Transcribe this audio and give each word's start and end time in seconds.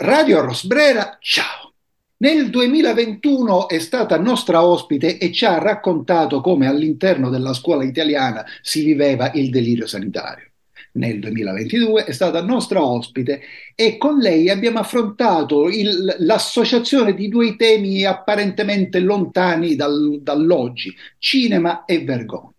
Radio 0.00 0.42
Rosbrera, 0.42 1.18
ciao! 1.20 1.72
Nel 2.18 2.50
2021 2.50 3.68
è 3.68 3.80
stata 3.80 4.16
nostra 4.16 4.64
ospite 4.64 5.18
e 5.18 5.32
ci 5.32 5.44
ha 5.44 5.58
raccontato 5.58 6.40
come 6.40 6.68
all'interno 6.68 7.30
della 7.30 7.52
scuola 7.52 7.82
italiana 7.82 8.44
si 8.62 8.84
viveva 8.84 9.32
il 9.32 9.50
delirio 9.50 9.88
sanitario. 9.88 10.50
Nel 10.92 11.18
2022 11.18 12.04
è 12.04 12.12
stata 12.12 12.40
nostra 12.42 12.80
ospite 12.80 13.40
e 13.74 13.96
con 13.98 14.18
lei 14.18 14.48
abbiamo 14.50 14.78
affrontato 14.78 15.68
il, 15.68 16.14
l'associazione 16.18 17.12
di 17.12 17.28
due 17.28 17.56
temi 17.56 18.04
apparentemente 18.04 19.00
lontani 19.00 19.74
dal, 19.74 20.20
dall'oggi, 20.22 20.94
cinema 21.18 21.84
e 21.84 22.04
vergogna. 22.04 22.52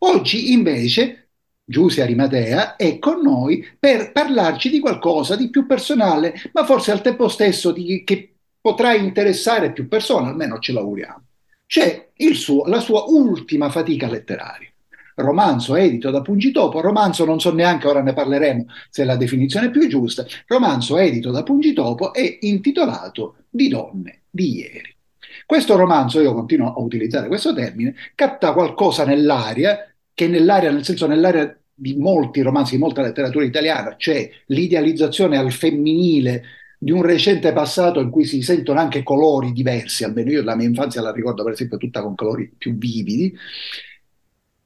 Oggi 0.00 0.52
invece 0.52 1.27
Giusia 1.70 2.04
Arimatea, 2.04 2.76
è 2.76 2.98
con 2.98 3.20
noi 3.20 3.62
per 3.78 4.10
parlarci 4.10 4.70
di 4.70 4.80
qualcosa 4.80 5.36
di 5.36 5.50
più 5.50 5.66
personale, 5.66 6.32
ma 6.54 6.64
forse 6.64 6.92
al 6.92 7.02
tempo 7.02 7.28
stesso 7.28 7.72
di, 7.72 8.04
che 8.04 8.32
potrà 8.58 8.94
interessare 8.94 9.72
più 9.72 9.86
persone, 9.86 10.28
almeno 10.28 10.58
ce 10.60 10.72
l'auguriamo. 10.72 11.22
C'è 11.66 12.08
suo, 12.32 12.64
la 12.64 12.80
sua 12.80 13.04
ultima 13.08 13.68
fatica 13.68 14.08
letteraria. 14.08 14.70
Romanzo 15.16 15.76
edito 15.76 16.10
da 16.10 16.22
Pungitopo, 16.22 16.80
romanzo 16.80 17.26
non 17.26 17.38
so 17.38 17.52
neanche, 17.52 17.86
ora 17.86 18.00
ne 18.00 18.14
parleremo 18.14 18.64
se 18.88 19.02
è 19.02 19.04
la 19.04 19.16
definizione 19.16 19.70
più 19.70 19.86
giusta, 19.88 20.24
romanzo 20.46 20.96
edito 20.96 21.30
da 21.30 21.42
Pungitopo 21.42 22.14
e 22.14 22.38
intitolato 22.42 23.36
Di 23.50 23.68
donne 23.68 24.22
di 24.30 24.56
ieri. 24.56 24.96
Questo 25.44 25.76
romanzo, 25.76 26.22
io 26.22 26.32
continuo 26.32 26.72
a 26.72 26.80
utilizzare 26.80 27.28
questo 27.28 27.52
termine, 27.52 27.94
capta 28.14 28.54
qualcosa 28.54 29.04
nell'aria 29.04 29.92
che 30.14 30.26
nell'area, 30.26 30.72
nel 30.72 30.84
senso 30.84 31.06
nell'area 31.06 31.57
di 31.78 31.96
molti 31.96 32.42
romanzi, 32.42 32.74
di 32.74 32.80
molta 32.80 33.02
letteratura 33.02 33.44
italiana, 33.44 33.94
c'è 33.96 34.28
l'idealizzazione 34.46 35.36
al 35.36 35.52
femminile 35.52 36.42
di 36.78 36.90
un 36.90 37.02
recente 37.02 37.52
passato 37.52 38.00
in 38.00 38.10
cui 38.10 38.24
si 38.24 38.42
sentono 38.42 38.80
anche 38.80 39.02
colori 39.02 39.52
diversi, 39.52 40.04
almeno 40.04 40.30
io 40.30 40.42
la 40.42 40.56
mia 40.56 40.66
infanzia 40.66 41.00
la 41.00 41.12
ricordo 41.12 41.44
per 41.44 41.52
esempio 41.52 41.76
tutta 41.76 42.02
con 42.02 42.14
colori 42.14 42.52
più 42.56 42.76
vividi, 42.76 43.32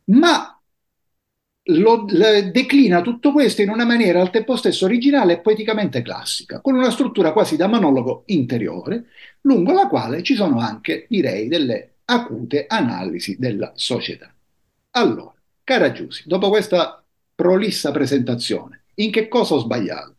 ma 0.07 0.59
lo, 1.67 2.05
lo, 2.09 2.51
declina 2.51 3.03
tutto 3.03 3.33
questo 3.33 3.63
in 3.63 3.69
una 3.69 3.85
maniera 3.85 4.21
al 4.21 4.31
tempo 4.31 4.57
stesso 4.57 4.85
originale 4.85 5.35
e 5.35 5.41
poeticamente 5.41 6.03
classica, 6.03 6.61
con 6.61 6.75
una 6.75 6.91
struttura 6.91 7.33
quasi 7.33 7.57
da 7.57 7.67
monologo 7.67 8.25
interiore, 8.27 9.07
lungo 9.43 9.73
la 9.73 9.87
quale 9.87 10.23
ci 10.23 10.35
sono 10.35 10.59
anche, 10.59 11.07
direi, 11.09 11.49
delle 11.49 11.95
acute 12.05 12.67
analisi 12.67 13.37
della 13.39 13.73
società. 13.75 14.33
Allora, 14.91 15.33
Cara 15.65 15.93
Giussi, 15.93 16.25
dopo 16.27 16.49
questa 16.49 17.02
prolissa 17.35 17.91
presentazione, 17.91 18.85
in 18.97 19.11
che 19.11 19.29
cosa 19.29 19.55
ho 19.55 19.59
sbagliato? 19.59 20.17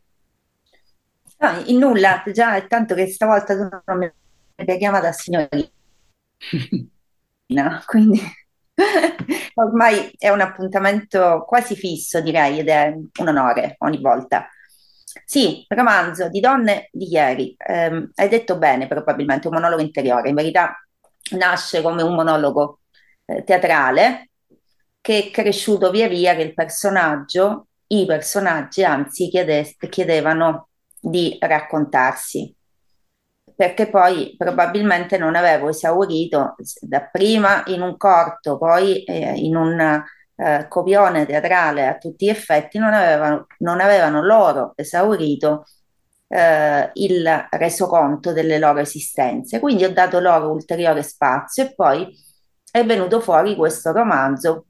No, 1.38 1.62
in 1.66 1.80
nulla, 1.80 2.24
già 2.32 2.56
è 2.56 2.68
tanto 2.68 2.96
che 2.96 3.08
stavolta 3.08 3.56
non 3.56 3.98
mi 3.98 4.12
hai 4.56 4.78
chiamata 4.78 5.12
signorina, 5.12 5.70
quindi 7.86 8.22
ormai 9.56 10.14
è 10.18 10.30
un 10.30 10.42
appuntamento 10.42 11.44
quasi 11.48 11.76
fisso, 11.76 12.22
direi, 12.22 12.60
ed 12.60 12.70
è 12.70 12.94
un 13.20 13.28
onore 13.28 13.76
ogni 13.80 14.00
volta. 14.00 14.48
Sì, 15.26 15.66
romanzo 15.70 16.30
di 16.30 16.40
donne 16.40 16.90
di 16.92 17.08
ieri. 17.12 17.56
Eh, 17.58 18.10
hai 18.16 18.30
detto 18.30 18.58
bene, 18.58 18.88
probabilmente, 18.88 19.48
un 19.48 19.54
monologo 19.54 19.82
interiore. 19.82 20.30
In 20.30 20.36
verità 20.36 20.76
nasce 21.32 21.82
come 21.82 22.02
un 22.02 22.16
monologo 22.16 22.80
eh, 23.26 23.44
teatrale 23.44 24.30
che 25.04 25.26
è 25.26 25.32
cresciuto 25.32 25.92
via 25.92 26.08
via 26.08 26.34
che 26.34 26.44
il 26.44 26.54
personaggio, 26.54 27.68
i 27.88 28.06
personaggi 28.06 28.86
anzi 28.86 29.28
chiede, 29.28 29.76
chiedevano 29.90 30.70
di 30.98 31.38
raccontarsi 31.42 32.56
perché 33.54 33.90
poi 33.90 34.34
probabilmente 34.38 35.18
non 35.18 35.36
avevo 35.36 35.68
esaurito 35.68 36.56
dapprima 36.80 37.64
in 37.68 37.82
un 37.82 37.98
corto, 37.98 38.58
poi 38.58 39.04
eh, 39.04 39.34
in 39.36 39.58
un 39.58 40.04
eh, 40.36 40.66
copione 40.70 41.26
teatrale 41.26 41.86
a 41.86 41.98
tutti 41.98 42.26
gli 42.26 42.30
effetti, 42.30 42.80
non 42.80 42.94
avevano, 42.94 43.48
non 43.60 43.82
avevano 43.82 44.24
loro 44.24 44.72
esaurito 44.76 45.66
eh, 46.30 46.90
il 46.94 47.48
resoconto 47.52 48.32
delle 48.32 48.58
loro 48.58 48.80
esistenze. 48.80 49.60
Quindi 49.60 49.84
ho 49.84 49.92
dato 49.92 50.20
loro 50.22 50.50
ulteriore 50.50 51.04
spazio 51.04 51.66
e 51.66 51.74
poi 51.76 52.10
è 52.72 52.86
venuto 52.86 53.20
fuori 53.20 53.56
questo 53.56 53.92
romanzo 53.92 54.66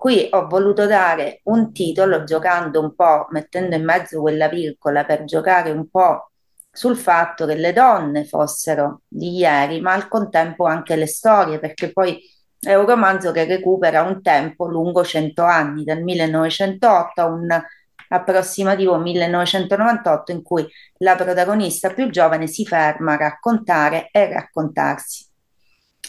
Qui 0.00 0.28
ho 0.30 0.46
voluto 0.46 0.86
dare 0.86 1.40
un 1.46 1.72
titolo 1.72 2.22
giocando 2.22 2.80
un 2.80 2.94
po', 2.94 3.26
mettendo 3.30 3.74
in 3.74 3.82
mezzo 3.84 4.20
quella 4.20 4.48
virgola 4.48 5.04
per 5.04 5.24
giocare 5.24 5.72
un 5.72 5.88
po' 5.90 6.30
sul 6.70 6.96
fatto 6.96 7.46
che 7.46 7.56
le 7.56 7.72
donne 7.72 8.24
fossero 8.24 9.02
di 9.08 9.36
ieri, 9.38 9.80
ma 9.80 9.94
al 9.94 10.06
contempo 10.06 10.66
anche 10.66 10.94
le 10.94 11.08
storie, 11.08 11.58
perché 11.58 11.90
poi 11.90 12.16
è 12.60 12.76
un 12.76 12.86
romanzo 12.86 13.32
che 13.32 13.44
recupera 13.44 14.02
un 14.02 14.22
tempo 14.22 14.68
lungo 14.68 15.02
100 15.04 15.42
anni, 15.42 15.82
dal 15.82 16.00
1908 16.00 17.20
a 17.20 17.24
un 17.26 17.62
approssimativo 18.10 18.98
1998, 18.98 20.30
in 20.30 20.42
cui 20.42 20.64
la 20.98 21.16
protagonista 21.16 21.92
più 21.92 22.08
giovane 22.08 22.46
si 22.46 22.64
ferma 22.64 23.14
a 23.14 23.16
raccontare 23.16 24.10
e 24.12 24.32
raccontarsi 24.32 25.27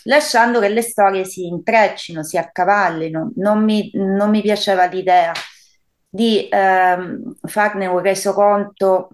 lasciando 0.03 0.59
che 0.59 0.69
le 0.69 0.81
storie 0.81 1.25
si 1.25 1.45
intreccino, 1.45 2.23
si 2.23 2.37
accavallino. 2.37 3.31
Non 3.35 3.63
mi, 3.63 3.91
non 3.93 4.29
mi 4.29 4.41
piaceva 4.41 4.85
l'idea 4.85 5.31
di 6.09 6.47
ehm, 6.49 7.35
farne 7.41 7.85
un 7.85 7.99
resoconto 7.99 9.09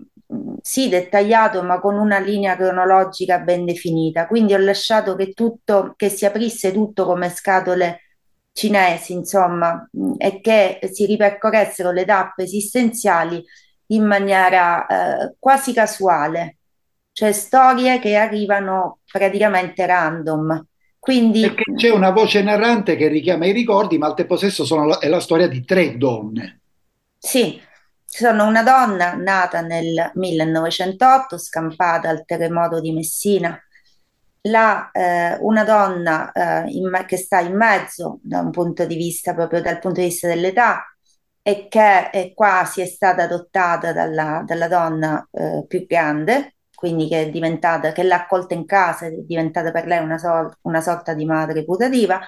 sì 0.62 0.90
dettagliato 0.90 1.62
ma 1.62 1.80
con 1.80 1.98
una 1.98 2.20
linea 2.20 2.56
cronologica 2.56 3.40
ben 3.40 3.66
definita. 3.66 4.28
Quindi 4.28 4.54
ho 4.54 4.58
lasciato 4.58 5.16
che 5.16 5.34
tutto 5.34 5.94
che 5.96 6.10
si 6.10 6.26
aprisse 6.26 6.72
tutto 6.72 7.06
come 7.06 7.30
scatole 7.30 8.02
cinesi 8.52 9.14
insomma 9.14 9.88
e 10.18 10.40
che 10.40 10.80
si 10.92 11.06
ripercorressero 11.06 11.92
le 11.92 12.06
tappe 12.06 12.44
esistenziali 12.44 13.44
in 13.88 14.06
maniera 14.06 14.86
eh, 15.28 15.36
quasi 15.40 15.74
casuale. 15.74 16.58
Cioè 17.12 17.32
storie 17.32 18.00
che 18.00 18.16
arrivano 18.16 19.00
praticamente 19.06 19.86
random 19.86 20.66
quindi, 21.06 21.42
Perché 21.42 21.72
c'è 21.76 21.92
una 21.92 22.10
voce 22.10 22.42
narrante 22.42 22.96
che 22.96 23.08
richiama 23.08 23.46
i 23.46 23.52
ricordi, 23.52 24.00
ma 24.00 24.08
al 24.08 24.16
tempo 24.16 24.38
stesso 24.38 24.66
sono, 24.66 25.00
è 25.00 25.08
la 25.08 25.20
storia 25.20 25.48
di 25.48 25.64
tre 25.64 25.98
donne. 25.98 26.62
Sì, 27.16 27.62
sono 28.04 28.48
una 28.48 28.64
donna 28.64 29.14
nata 29.14 29.62
nel 29.62 30.10
1908, 30.16 31.38
scampata 31.38 32.10
al 32.10 32.26
terremoto 32.26 32.80
di 32.80 32.92
Messina, 32.92 33.56
la, 34.48 34.90
eh, 34.90 35.38
una 35.42 35.64
donna 35.64 36.32
eh, 36.32 36.72
in, 36.72 36.90
che 37.06 37.18
sta 37.18 37.40
in 37.40 37.56
mezzo 37.56 38.18
da 38.24 38.40
un 38.40 38.50
punto 38.50 38.88
di 38.88 38.96
vista 38.96 39.36
proprio 39.36 39.62
dal 39.62 39.78
punto 39.78 40.00
di 40.00 40.08
vista 40.08 40.28
dell'età 40.28 40.86
e 41.44 41.68
che 41.70 42.10
è 42.10 42.34
quasi 42.34 42.82
è 42.82 42.88
stata 42.88 43.22
adottata 43.22 43.94
dalla, 43.94 44.42
dalla 44.44 44.68
donna 44.68 45.30
eh, 45.32 45.66
più 45.68 45.86
grande 45.86 46.55
quindi 46.76 47.08
che 47.08 47.24
è 47.24 47.30
diventata, 47.30 47.92
che 47.92 48.04
l'ha 48.04 48.16
accolta 48.16 48.54
in 48.54 48.66
casa, 48.66 49.08
è 49.08 49.12
diventata 49.12 49.72
per 49.72 49.86
lei 49.88 50.04
una, 50.04 50.18
sor- 50.18 50.58
una 50.62 50.82
sorta 50.82 51.14
di 51.14 51.26
madre 51.26 51.64
putativa, 51.64 52.20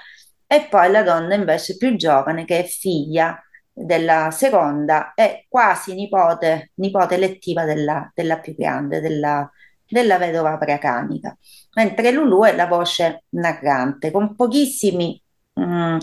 e 0.46 0.66
poi 0.68 0.90
la 0.90 1.02
donna 1.02 1.34
invece 1.34 1.76
più 1.76 1.94
giovane, 1.96 2.44
che 2.44 2.60
è 2.60 2.64
figlia 2.64 3.40
della 3.72 4.30
seconda 4.30 5.12
e 5.14 5.46
quasi 5.48 5.94
nipote, 5.94 6.72
nipote 6.76 7.14
elettiva 7.14 7.64
della, 7.64 8.10
della 8.14 8.38
più 8.40 8.54
grande, 8.54 9.00
della, 9.00 9.48
della 9.86 10.18
vedova 10.18 10.56
pracanica. 10.58 11.36
Mentre 11.74 12.10
Lulu 12.10 12.44
è 12.44 12.54
la 12.54 12.66
voce 12.66 13.24
narrante, 13.30 14.10
con 14.10 14.34
pochissimi, 14.34 15.20
mh, 15.54 15.62
mm, 15.62 15.98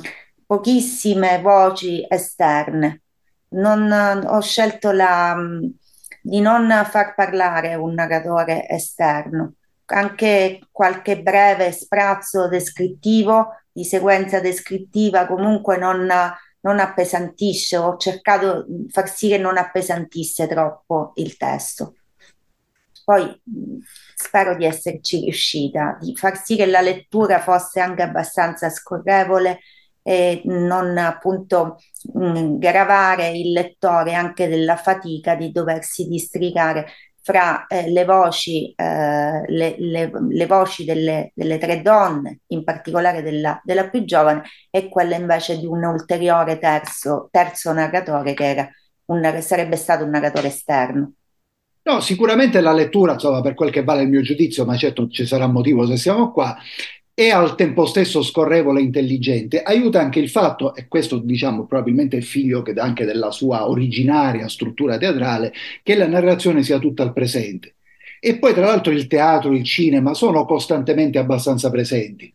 pochissime 0.46 1.42
voci 1.42 2.06
esterne. 2.08 3.02
Non, 3.50 3.92
ho 4.28 4.42
scelto 4.42 4.92
la, 4.92 5.36
mh, 5.36 5.42
mm, 5.42 5.70
di 6.26 6.42
non 6.42 6.68
far 6.90 7.14
parlare 7.14 7.76
un 7.76 7.94
narratore 7.94 8.68
esterno, 8.68 9.54
anche 9.86 10.60
qualche 10.72 11.22
breve 11.22 11.72
sprazzo 11.72 12.48
descrittivo, 12.48 13.50
di 13.72 13.86
sequenza 13.86 14.40
descrittiva 14.40 15.28
comunque 15.28 15.78
non, 15.78 16.08
non 16.62 16.80
appesantisce, 16.80 17.78
ho 17.78 17.96
cercato 17.98 18.66
di 18.68 18.90
far 18.90 19.08
sì 19.08 19.28
che 19.28 19.38
non 19.38 19.58
appesantisse 19.58 20.48
troppo 20.48 21.12
il 21.18 21.38
testo. 21.38 21.94
Poi 23.04 23.40
spero 24.16 24.56
di 24.56 24.66
esserci 24.66 25.20
riuscita, 25.20 25.96
di 26.02 26.16
far 26.16 26.42
sì 26.42 26.56
che 26.56 26.66
la 26.66 26.82
lettura 26.82 27.40
fosse 27.40 27.80
anche 27.80 28.02
abbastanza 28.02 28.72
scorrevole 28.72 29.60
e 30.08 30.44
non 30.46 30.96
appunto 31.00 31.78
mh, 32.14 32.40
mm, 32.40 32.58
gravare 32.60 33.30
il 33.30 33.52
lettore 33.52 34.14
anche 34.14 34.48
della 34.48 34.76
fatica 34.76 35.34
di 35.34 35.52
doversi 35.52 36.08
districare 36.08 36.86
fra 37.24 37.66
eh, 37.66 37.90
le 37.90 38.06
voci, 38.06 38.72
eh, 38.76 39.42
le, 39.48 39.76
le, 39.80 40.12
le 40.30 40.46
voci 40.46 40.86
delle, 40.86 41.32
delle, 41.34 41.58
tre 41.58 41.82
donne, 41.82 42.42
in 42.50 42.64
particolare 42.64 43.24
della, 43.24 43.60
della, 43.64 43.90
più 43.90 44.06
giovane, 44.06 44.44
e 44.70 44.90
quella 44.90 45.16
invece 45.16 45.58
di 45.58 45.66
un 45.66 45.84
ulteriore 45.84 46.60
terzo, 46.60 47.28
terzo 47.32 47.74
narratore 47.74 48.36
che 48.36 48.70
un, 49.06 49.38
sarebbe 49.42 49.76
stato 49.76 50.04
un 50.04 50.12
narratore 50.12 50.50
esterno. 50.50 51.14
No, 51.82 52.00
sicuramente 52.00 52.62
la 52.62 52.74
lettura, 52.74 53.14
insomma, 53.14 53.42
per 53.42 53.56
quel 53.56 53.72
che 53.72 53.84
vale 53.84 54.04
il 54.04 54.10
mio 54.10 54.22
giudizio, 54.22 54.64
ma 54.64 54.78
certo 54.78 55.08
ci 55.08 55.26
sarà 55.26 55.48
motivo 55.48 55.88
se 55.88 55.98
siamo 55.98 56.32
qua, 56.32 56.56
è 57.16 57.30
al 57.30 57.56
tempo 57.56 57.86
stesso 57.86 58.22
scorrevole 58.22 58.82
e 58.82 58.84
intelligente. 58.84 59.62
Aiuta 59.64 60.02
anche 60.02 60.20
il 60.20 60.30
fatto, 60.30 60.76
e 60.76 60.88
questo 60.88 61.18
diciamo 61.18 61.66
probabilmente 61.66 62.18
è 62.18 62.22
figlio 62.22 62.62
anche 62.76 63.06
della 63.06 63.32
sua 63.32 63.68
originaria 63.70 64.48
struttura 64.50 64.98
teatrale, 64.98 65.54
che 65.82 65.96
la 65.96 66.08
narrazione 66.08 66.62
sia 66.62 66.78
tutta 66.78 67.04
al 67.04 67.14
presente. 67.14 67.76
E 68.20 68.38
poi 68.38 68.54
tra 68.54 68.66
l'altro 68.66 68.92
il 68.92 69.08
teatro, 69.08 69.54
il 69.54 69.64
cinema 69.64 70.14
sono 70.14 70.46
costantemente 70.46 71.18
abbastanza 71.18 71.70
presenti. 71.70 72.34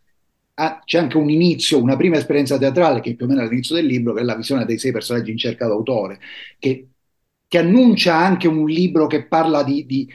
Ah, 0.55 0.81
c'è 0.85 0.99
anche 0.99 1.17
un 1.19 1.31
inizio, 1.31 1.81
una 1.83 1.97
prima 1.97 2.17
esperienza 2.17 2.59
teatrale, 2.59 3.01
che 3.01 3.11
è 3.11 3.15
più 3.15 3.27
o 3.27 3.29
meno 3.29 3.43
all'inizio 3.43 3.75
del 3.75 3.87
libro, 3.87 4.15
che 4.15 4.21
è 4.21 4.25
la 4.25 4.37
visione 4.37 4.65
dei 4.65 4.79
sei 4.79 4.93
personaggi 4.93 5.31
in 5.31 5.39
cerca 5.39 5.67
d'autore, 5.67 6.19
che 6.59 6.87
che 7.51 7.59
annuncia 7.59 8.15
anche 8.15 8.47
un 8.47 8.69
libro 8.69 9.09
che 9.09 9.27
parla 9.27 9.65
di, 9.65 9.85
di 9.85 10.09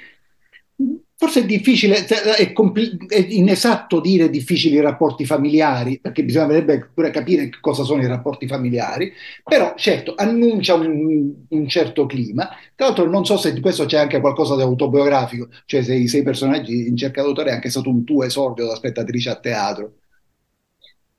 forse 1.18 1.42
è 1.42 1.46
difficile, 1.46 2.06
è, 2.06 2.52
compl- 2.52 3.08
è, 3.08 3.26
inesatto 3.30 4.02
dire 4.02 4.30
difficili 4.30 4.80
rapporti 4.82 5.26
familiari, 5.26 6.00
perché 6.00 6.24
bisognerebbe 6.24 6.90
pure 6.94 7.10
capire 7.10 7.50
cosa 7.62 7.84
sono 7.84 8.02
i 8.02 8.08
rapporti 8.08 8.48
familiari, 8.48 9.12
però 9.44 9.74
certo 9.76 10.14
annuncia 10.16 10.76
un, 10.76 11.34
un 11.48 11.68
certo 11.68 12.06
clima. 12.06 12.50
Tra 12.76 12.88
l'altro 12.88 13.10
non 13.10 13.26
so 13.26 13.38
se 13.38 13.54
di 13.54 13.62
questo 13.62 13.86
c'è 13.86 13.98
anche 13.98 14.20
qualcosa 14.20 14.56
di 14.56 14.62
autobiografico, 14.62 15.48
cioè 15.66 15.84
se 15.84 15.96
i 15.96 16.08
sei 16.08 16.24
personaggi 16.24 16.88
in 16.88 16.98
cerca 16.98 17.22
d'autore 17.22 17.52
è 17.52 17.54
anche 17.54 17.70
stato 17.70 17.90
un 17.90 18.04
tuo 18.04 18.24
esordio 18.24 18.68
da 18.68 18.76
spettatrice 18.76 19.30
a 19.30 19.40
teatro. 19.40 19.94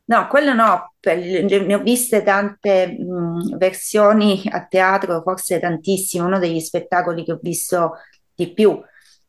No, 0.08 0.28
quello 0.28 0.52
no, 0.52 0.92
ne 1.02 1.74
ho 1.74 1.82
viste 1.82 2.22
tante 2.22 2.96
mh, 2.96 3.56
versioni 3.56 4.40
a 4.48 4.64
teatro, 4.64 5.20
forse 5.22 5.58
tantissime, 5.58 6.24
uno 6.24 6.38
degli 6.38 6.60
spettacoli 6.60 7.24
che 7.24 7.32
ho 7.32 7.40
visto 7.42 7.94
di 8.32 8.52
più, 8.52 8.80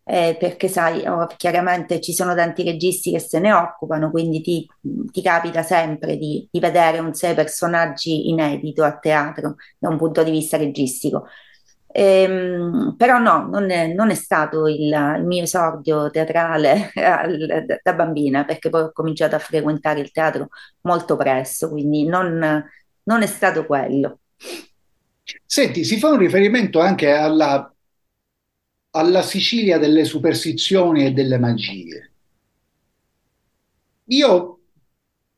eh, 0.10 0.38
perché 0.40 0.70
sai, 0.70 1.06
oh, 1.06 1.28
chiaramente 1.36 2.00
ci 2.00 2.14
sono 2.14 2.34
tanti 2.34 2.64
registi 2.64 3.12
che 3.12 3.20
se 3.20 3.40
ne 3.40 3.52
occupano, 3.52 4.10
quindi 4.10 4.40
ti, 4.40 4.66
ti 5.12 5.22
capita 5.22 5.64
sempre 5.64 6.16
di, 6.16 6.48
di 6.50 6.60
vedere 6.62 7.00
un 7.00 7.14
sei 7.14 7.36
personaggi 7.36 8.30
inedito 8.30 8.86
a 8.86 8.98
teatro 8.98 9.56
da 9.78 9.90
un 9.90 9.98
punto 9.98 10.24
di 10.24 10.32
vista 10.32 10.56
registico. 10.56 11.28
Ehm, 11.88 12.96
però 12.98 13.18
no, 13.18 13.48
non 13.50 13.70
è, 13.70 13.88
non 13.88 14.10
è 14.10 14.14
stato 14.14 14.68
il, 14.68 14.88
il, 15.18 15.24
mio 15.26 15.44
esordio 15.44 16.10
teatrale 16.10 16.92
al, 16.96 17.66
da 17.84 17.94
bambina, 17.94 18.46
perché 18.46 18.70
poi 18.70 18.84
ho 18.84 18.92
cominciato 18.94 19.36
a 19.36 19.40
frequentare 19.40 20.00
il 20.00 20.12
teatro 20.12 20.48
molto 20.82 21.18
presto, 21.18 21.70
quindi 21.70 22.06
non, 22.06 22.64
non 23.04 23.22
è 23.24 23.28
stato 23.28 23.66
quello. 23.66 24.20
Senti, 25.46 25.84
si 25.84 26.00
fa 26.00 26.12
un 26.12 26.18
riferimento 26.18 26.80
anche 26.80 27.12
alla, 27.12 27.70
alla 28.98 29.22
Sicilia 29.22 29.78
delle 29.78 30.04
superstizioni 30.04 31.06
e 31.06 31.12
delle 31.12 31.38
magie. 31.38 32.12
Io 34.10 34.58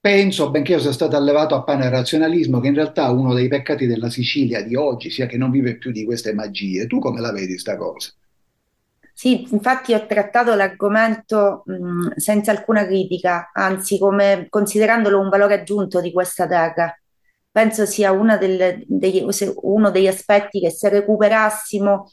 Penso, 0.02 0.50
benché 0.50 0.72
io 0.72 0.80
sia 0.80 0.94
stato 0.94 1.18
allevato 1.18 1.56
a 1.56 1.64
pane 1.64 1.86
e 1.86 1.90
razionalismo, 1.90 2.62
che 2.62 2.68
in 2.70 2.74
realtà 2.74 3.10
uno 3.12 3.34
dei 3.34 3.50
peccati 3.50 3.86
della 3.86 4.10
Sicilia 4.10 4.64
di 4.64 4.74
oggi 4.74 5.10
sia 5.10 5.26
che 5.26 5.36
non 5.36 5.52
vive 5.52 5.78
più 5.78 5.92
di 5.92 6.06
queste 6.06 6.34
magie. 6.34 6.88
Tu 6.88 7.00
come 7.00 7.20
la 7.20 7.34
vedi 7.34 7.58
sta 7.58 7.76
cosa? 7.76 8.10
Sì, 9.14 9.46
infatti 9.52 9.94
ho 9.94 10.06
trattato 10.06 10.56
l'argomento 10.56 11.64
mh, 11.66 12.16
senza 12.16 12.52
alcuna 12.52 12.86
critica, 12.86 13.52
anzi 13.54 14.00
come 14.00 14.46
considerandolo 14.48 15.20
un 15.20 15.28
valore 15.28 15.56
aggiunto 15.56 16.00
di 16.00 16.14
questa 16.14 16.48
terra. 16.48 16.98
Penso 17.52 17.86
sia 17.86 18.14
delle, 18.38 18.86
degli, 18.88 19.22
uno 19.64 19.92
degli 19.92 20.08
aspetti 20.08 20.62
che 20.62 20.72
se 20.72 20.88
recuperassimo 20.88 22.10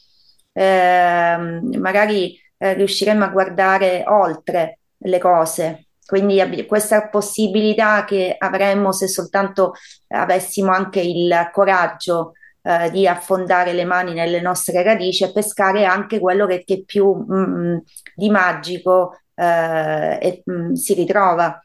eh, 0.57 1.59
magari 1.77 2.35
eh, 2.57 2.73
riusciremmo 2.73 3.23
a 3.23 3.29
guardare 3.29 4.03
oltre 4.07 4.79
le 4.97 5.19
cose, 5.19 5.89
quindi 6.03 6.65
questa 6.65 7.09
possibilità 7.09 8.05
che 8.05 8.35
avremmo 8.37 8.91
se 8.91 9.07
soltanto 9.07 9.73
avessimo 10.07 10.71
anche 10.71 11.01
il 11.01 11.49
coraggio 11.51 12.31
eh, 12.63 12.89
di 12.89 13.07
affondare 13.07 13.73
le 13.73 13.85
mani 13.85 14.13
nelle 14.13 14.41
nostre 14.41 14.81
radici 14.81 15.23
e 15.23 15.31
pescare 15.31 15.85
anche 15.85 16.19
quello 16.19 16.47
che, 16.47 16.63
che 16.63 16.83
più 16.85 17.13
mh, 17.13 17.35
mm, 17.35 17.77
di 18.15 18.29
magico 18.31 19.19
eh, 19.35 20.17
e, 20.19 20.41
mh, 20.43 20.51
mm, 20.51 20.73
si 20.73 20.93
ritrova. 20.95 21.61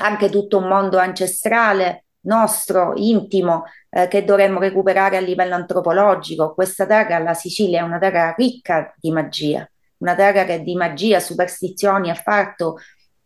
Anche 0.00 0.28
tutto 0.28 0.58
un 0.58 0.66
mondo 0.66 0.98
ancestrale 0.98 2.06
nostro, 2.22 2.92
intimo, 2.96 3.64
eh, 3.90 4.08
che 4.08 4.24
dovremmo 4.24 4.58
recuperare 4.58 5.16
a 5.16 5.20
livello 5.20 5.54
antropologico. 5.54 6.54
Questa 6.54 6.86
terra, 6.86 7.18
la 7.18 7.34
Sicilia, 7.34 7.80
è 7.80 7.82
una 7.82 7.98
terra 7.98 8.34
ricca 8.36 8.94
di 8.96 9.10
magia, 9.10 9.68
una 9.98 10.14
terra 10.14 10.44
che 10.44 10.62
di 10.62 10.74
magia, 10.74 11.20
superstizioni 11.20 12.10
ha 12.10 12.14
fatto 12.14 12.76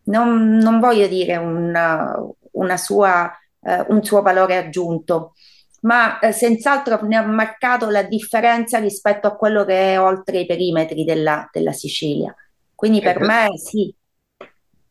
non, 0.04 0.56
non 0.56 0.80
voglio 0.80 1.06
dire 1.06 1.36
una, 1.36 2.14
una 2.52 2.76
sua, 2.76 3.30
eh, 3.60 3.84
un 3.88 4.02
suo 4.02 4.22
valore 4.22 4.56
aggiunto, 4.56 5.34
ma 5.82 6.18
eh, 6.18 6.32
senz'altro 6.32 7.00
ne 7.02 7.16
ha 7.16 7.22
marcato 7.22 7.90
la 7.90 8.02
differenza 8.02 8.78
rispetto 8.78 9.26
a 9.26 9.36
quello 9.36 9.64
che 9.64 9.92
è 9.92 10.00
oltre 10.00 10.40
i 10.40 10.46
perimetri 10.46 11.04
della, 11.04 11.48
della 11.52 11.72
Sicilia. 11.72 12.34
Quindi 12.74 13.00
per 13.00 13.20
eh, 13.22 13.26
me 13.26 13.58
sì, 13.58 13.94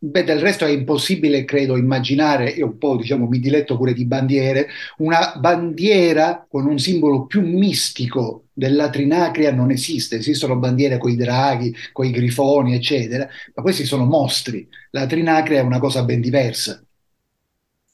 Beh, 0.03 0.24
del 0.24 0.39
resto 0.39 0.65
è 0.65 0.69
impossibile, 0.71 1.45
credo, 1.45 1.77
immaginare, 1.77 2.50
io 2.50 2.65
un 2.65 2.77
po' 2.80 2.95
diciamo 2.98 3.27
mi 3.27 3.38
diletto 3.38 3.77
pure 3.77 3.94
di 3.94 4.06
bandiere, 4.06 4.68
una 4.98 5.36
bandiera 5.39 6.44
con 6.50 6.65
un 6.65 6.80
simbolo 6.80 7.27
più 7.27 7.42
mistico 7.45 8.45
della 8.51 8.89
Trinacria 8.89 9.51
non 9.53 9.69
esiste, 9.69 10.15
esistono 10.15 10.57
bandiere 10.57 10.98
con 10.98 11.12
i 11.12 11.15
draghi, 11.15 11.75
con 11.92 12.06
i 12.06 12.12
grifoni, 12.12 12.74
eccetera, 12.74 13.27
ma 13.53 13.62
questi 13.62 13.86
sono 13.86 14.06
mostri, 14.06 14.68
la 14.89 15.06
Trinacria 15.06 15.59
è 15.59 15.63
una 15.63 15.77
cosa 15.80 16.03
ben 16.03 16.19
diversa. 16.19 16.83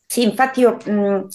Sì, 0.05 0.23
infatti 0.23 0.61
io 0.61 0.77
mh, 0.85 1.27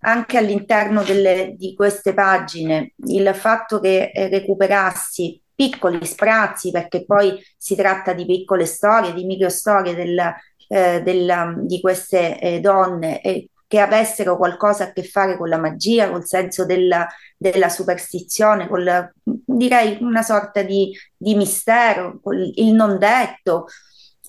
anche 0.00 0.36
all'interno 0.38 1.02
delle, 1.02 1.54
di 1.56 1.74
queste 1.74 2.14
pagine 2.14 2.94
il 3.06 3.34
fatto 3.34 3.80
che 3.80 4.10
recuperassi 4.14 5.41
piccoli 5.54 6.04
sprazzi, 6.04 6.70
perché 6.70 7.04
poi 7.04 7.40
si 7.56 7.74
tratta 7.74 8.12
di 8.12 8.26
piccole 8.26 8.66
storie, 8.66 9.12
di 9.12 9.24
microstorie 9.24 9.94
del, 9.94 10.18
eh, 10.68 11.02
del, 11.02 11.62
di 11.62 11.80
queste 11.80 12.38
eh, 12.38 12.60
donne 12.60 13.20
eh, 13.20 13.48
che 13.72 13.80
avessero 13.80 14.36
qualcosa 14.36 14.84
a 14.84 14.92
che 14.92 15.02
fare 15.02 15.38
con 15.38 15.48
la 15.48 15.56
magia, 15.56 16.10
col 16.10 16.26
senso 16.26 16.66
della, 16.66 17.08
della 17.38 17.70
superstizione, 17.70 18.68
col, 18.68 19.10
direi 19.22 19.96
una 20.02 20.22
sorta 20.22 20.60
di, 20.62 20.94
di 21.16 21.34
mistero, 21.34 22.20
il 22.56 22.74
non 22.74 22.98
detto. 22.98 23.66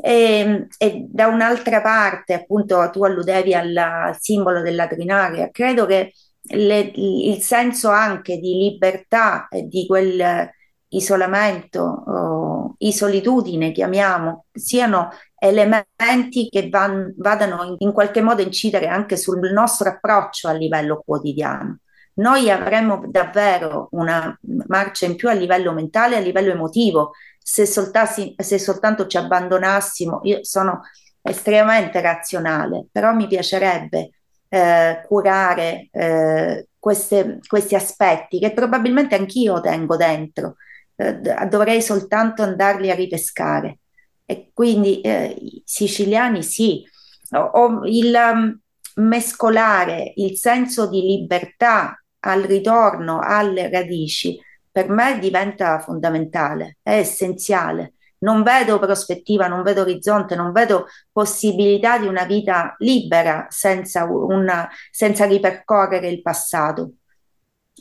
E, 0.02 0.68
e, 0.78 1.06
da 1.10 1.28
un'altra 1.28 1.82
parte, 1.82 2.34
appunto, 2.34 2.90
tu 2.90 3.04
alludevi 3.04 3.54
alla, 3.54 4.06
al 4.06 4.18
simbolo 4.18 4.62
della 4.62 4.88
trinaria, 4.88 5.50
credo 5.52 5.86
che 5.86 6.14
le, 6.52 6.92
il 6.96 7.42
senso 7.42 7.90
anche 7.90 8.38
di 8.38 8.54
libertà 8.54 9.50
e 9.50 9.68
di 9.68 9.86
quel 9.86 10.50
isolamento, 10.96 11.82
oh, 11.82 12.76
isolitudine, 12.80 13.72
chiamiamo, 13.72 14.46
siano 14.52 15.10
elementi 15.38 16.50
che 16.50 16.70
van, 16.70 17.14
vadano 17.18 17.64
in, 17.64 17.76
in 17.80 17.92
qualche 17.92 18.22
modo 18.22 18.42
a 18.42 18.46
incidere 18.46 18.88
anche 18.88 19.18
sul 19.18 19.52
nostro 19.52 19.90
approccio 19.90 20.48
a 20.48 20.54
livello 20.54 21.02
quotidiano. 21.06 21.80
Noi 22.16 22.52
avremmo 22.52 23.04
davvero 23.08 23.88
una 23.92 24.38
marcia 24.68 25.06
in 25.06 25.16
più 25.16 25.30
a 25.30 25.34
livello 25.34 25.74
mentale, 25.74 26.16
a 26.16 26.20
livello 26.20 26.52
emotivo, 26.52 27.14
se, 27.40 27.66
se 27.66 28.60
soltanto 28.60 29.08
ci 29.08 29.18
abbandonassimo. 29.18 30.20
Io 30.24 30.44
sono 30.44 30.82
estremamente 31.22 32.02
razionale, 32.02 32.86
però 32.92 33.14
mi 33.14 33.28
piacerebbe 33.28 34.12
eh, 34.48 35.04
curare 35.08 35.88
eh, 35.92 36.68
queste, 36.78 37.40
questi 37.48 37.76
aspetti 37.76 38.40
che 38.40 38.54
probabilmente 38.54 39.16
anch'io 39.16 39.60
tengo 39.60 39.96
dentro 39.96 40.58
eh, 41.04 41.48
dovrei 41.48 41.82
soltanto 41.82 42.44
andarli 42.44 42.90
a 42.90 42.96
ripescare. 42.96 43.80
E 44.26 44.52
quindi 44.54 45.02
eh, 45.02 45.36
i 45.38 45.62
siciliani 45.66 46.44
sì, 46.44 46.84
o, 47.32 47.82
il 47.86 48.14
um, 48.14 48.60
mescolare 48.96 50.14
il 50.16 50.38
senso 50.38 50.88
di 50.88 51.02
libertà 51.02 51.98
al 52.20 52.44
ritorno 52.44 53.20
alle 53.22 53.70
radici 53.70 54.40
per 54.72 54.90
me 54.90 55.20
diventa 55.20 55.80
fondamentale, 55.80 56.78
è 56.82 56.98
essenziale. 56.98 57.94
Non 58.24 58.42
vedo 58.42 58.80
prospettiva, 58.80 59.48
non 59.48 59.62
vedo 59.62 59.82
orizzonte, 59.82 60.36
non 60.36 60.52
vedo 60.52 60.88
possibilità 61.12 62.00
di 62.00 62.08
una 62.08 62.24
vita 62.24 62.74
libera 62.80 63.46
senza, 63.50 64.06
una, 64.06 64.68
senza 64.90 65.26
ripercorrere 65.26 66.08
il 66.08 66.22
passato 66.22 66.94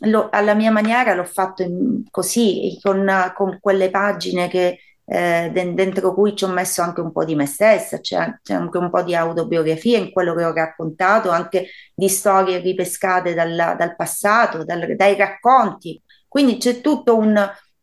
lo, 0.03 0.29
alla 0.31 0.55
mia 0.55 0.71
maniera 0.71 1.15
l'ho 1.15 1.25
fatto 1.25 1.63
in, 1.63 2.05
così, 2.11 2.79
con, 2.81 3.33
con, 3.35 3.59
quelle 3.61 3.91
pagine 3.91 4.49
che, 4.49 4.79
eh, 5.05 5.51
dentro 5.53 6.15
cui 6.15 6.37
ci 6.37 6.45
ho 6.45 6.49
messo 6.49 6.83
anche 6.83 7.01
un 7.01 7.13
po' 7.13 7.25
di 7.25 7.35
me 7.35 7.47
stessa, 7.47 8.01
c'è, 8.01 8.39
c'è, 8.43 8.55
anche 8.55 8.79
un 8.79 8.91
po' 8.91 9.03
di 9.03 9.15
autobiografia 9.15 9.99
in 9.99 10.11
quello 10.11 10.35
che 10.35 10.45
ho 10.45 10.53
raccontato, 10.53 11.31
anche 11.31 11.69
di 11.95 12.09
storie 12.09 12.59
ripescate 12.59 13.35
dal, 13.35 13.75
dal 13.77 13.97
passato, 13.97 14.65
dal, 14.65 14.95
dai 14.97 15.17
racconti. 15.17 16.01
Quindi 16.29 16.57
c'è 16.57 16.81
tutto 16.81 17.17
un, 17.17 17.37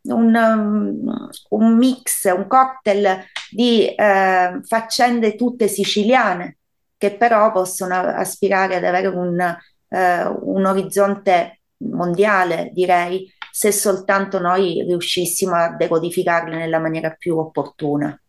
un, 0.03 0.35
um, 0.35 1.29
un 1.49 1.77
mix, 1.77 2.31
un 2.33 2.47
cocktail 2.47 3.23
di 3.51 3.85
eh, 3.88 4.59
faccende 4.63 5.35
tutte 5.35 5.67
siciliane 5.67 6.57
che 6.97 7.15
però 7.15 7.51
possono 7.51 7.95
aspirare 7.95 8.75
ad 8.75 8.83
avere 8.83 9.07
un, 9.07 9.39
eh, 9.39 10.23
un 10.25 10.65
orizzonte 10.65 11.58
mondiale, 11.79 12.71
direi, 12.74 13.31
se 13.51 13.71
soltanto 13.71 14.39
noi 14.39 14.83
riuscissimo 14.88 15.55
a 15.55 15.75
decodificarle 15.75 16.55
nella 16.55 16.79
maniera 16.79 17.12
più 17.12 17.38
opportuna. 17.38 18.19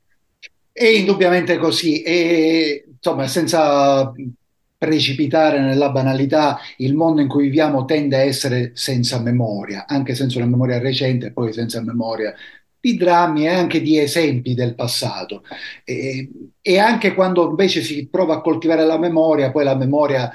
È 0.72 0.86
indubbiamente 0.86 1.58
così, 1.58 2.02
e 2.02 2.84
insomma, 2.88 3.26
senza 3.26 4.12
precipitare 4.80 5.60
nella 5.60 5.90
banalità, 5.90 6.58
il 6.78 6.94
mondo 6.94 7.20
in 7.20 7.28
cui 7.28 7.44
viviamo 7.44 7.84
tende 7.84 8.16
a 8.16 8.20
essere 8.20 8.70
senza 8.72 9.20
memoria, 9.20 9.84
anche 9.86 10.14
senza 10.14 10.38
una 10.38 10.46
memoria 10.46 10.78
recente 10.78 11.32
poi 11.32 11.52
senza 11.52 11.82
memoria 11.82 12.34
di 12.80 12.96
drammi 12.96 13.44
e 13.44 13.48
anche 13.48 13.82
di 13.82 13.98
esempi 13.98 14.54
del 14.54 14.74
passato. 14.74 15.42
E, 15.84 16.30
e, 16.62 16.78
anche 16.78 17.12
quando 17.12 17.50
invece 17.50 17.82
si 17.82 18.08
prova 18.08 18.36
a 18.36 18.40
coltivare 18.40 18.86
la 18.86 18.98
memoria, 18.98 19.50
poi 19.50 19.64
la 19.64 19.76
memoria 19.76 20.32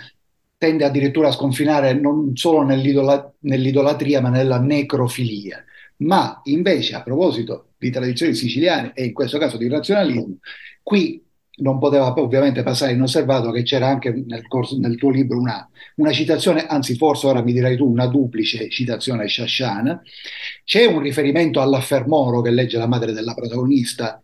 tende 0.65 0.83
addirittura 0.83 1.27
a 1.27 1.31
sconfinare 1.31 1.93
non 1.93 2.35
solo 2.35 2.63
nell'idola, 2.63 3.31
nell'idolatria, 3.41 4.19
ma 4.19 4.29
nella 4.29 4.59
necrofilia. 4.59 5.63
Ma 5.97 6.41
invece, 6.45 6.95
a 6.95 7.03
proposito 7.03 7.73
di 7.77 7.91
tradizioni 7.91 8.33
siciliane 8.33 8.91
e 8.95 9.05
in 9.05 9.13
questo 9.13 9.37
caso 9.37 9.57
di 9.57 9.67
razionalismo, 9.67 10.37
qui 10.81 11.23
non 11.57 11.79
poteva 11.79 12.13
ovviamente 12.19 12.63
passare 12.63 12.91
inosservato 12.93 13.51
che 13.51 13.63
c'era 13.63 13.87
anche 13.87 14.11
nel, 14.11 14.45
corso, 14.47 14.77
nel 14.77 14.97
tuo 14.97 15.09
libro 15.09 15.37
una, 15.37 15.69
una, 15.97 16.11
citazione, 16.11 16.65
anzi 16.65 16.95
forse 16.97 17.27
ora 17.27 17.41
mi 17.41 17.53
dirai 17.53 17.77
tu, 17.77 17.89
una 17.89 18.07
duplice 18.07 18.67
citazione 18.69 19.27
sciasciana. 19.27 20.01
C'è 20.65 20.85
un 20.85 20.99
riferimento 20.99 21.61
all'affermoro 21.61 22.41
che 22.41 22.49
legge 22.49 22.77
la 22.77 22.87
madre 22.87 23.13
della 23.13 23.33
protagonista, 23.33 24.21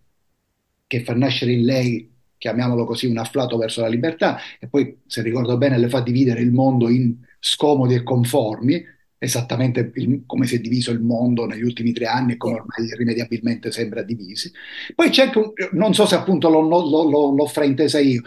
che 0.88 1.03
fa 1.03 1.13
nascere 1.13 1.53
in 1.53 1.63
lei, 1.63 2.11
chiamiamolo 2.41 2.86
così, 2.86 3.05
un 3.05 3.19
afflato 3.19 3.55
verso 3.55 3.81
la 3.81 3.88
libertà, 3.88 4.39
e 4.60 4.65
poi, 4.67 4.98
se 5.05 5.21
ricordo 5.21 5.57
bene, 5.57 5.77
le 5.77 5.89
fa 5.89 6.01
dividere 6.01 6.41
il 6.41 6.51
mondo 6.51 6.89
in 6.89 7.13
scomodi 7.39 7.93
e 7.93 8.01
conformi, 8.01 8.83
esattamente 9.19 9.91
il, 9.93 10.24
come 10.25 10.48
si 10.48 10.55
è 10.55 10.60
diviso 10.60 10.89
il 10.89 11.01
mondo 11.01 11.45
negli 11.45 11.62
ultimi 11.62 11.91
tre 11.93 12.05
anni 12.05 12.31
e 12.31 12.38
come 12.38 12.55
ormai 12.55 12.88
irrimediabilmente 12.91 13.71
sembra 13.71 14.01
divisi. 14.01 14.51
Poi 14.95 15.12
c'è 15.12 15.25
anche, 15.25 15.38
un, 15.38 15.51
non 15.74 15.93
so 15.93 16.07
se 16.07 16.15
appunto 16.15 16.50
l'ho, 16.50 16.62
l'ho, 16.62 17.07
l'ho, 17.07 17.31
l'ho 17.36 17.45
fraintesa 17.45 18.00
io, 18.00 18.24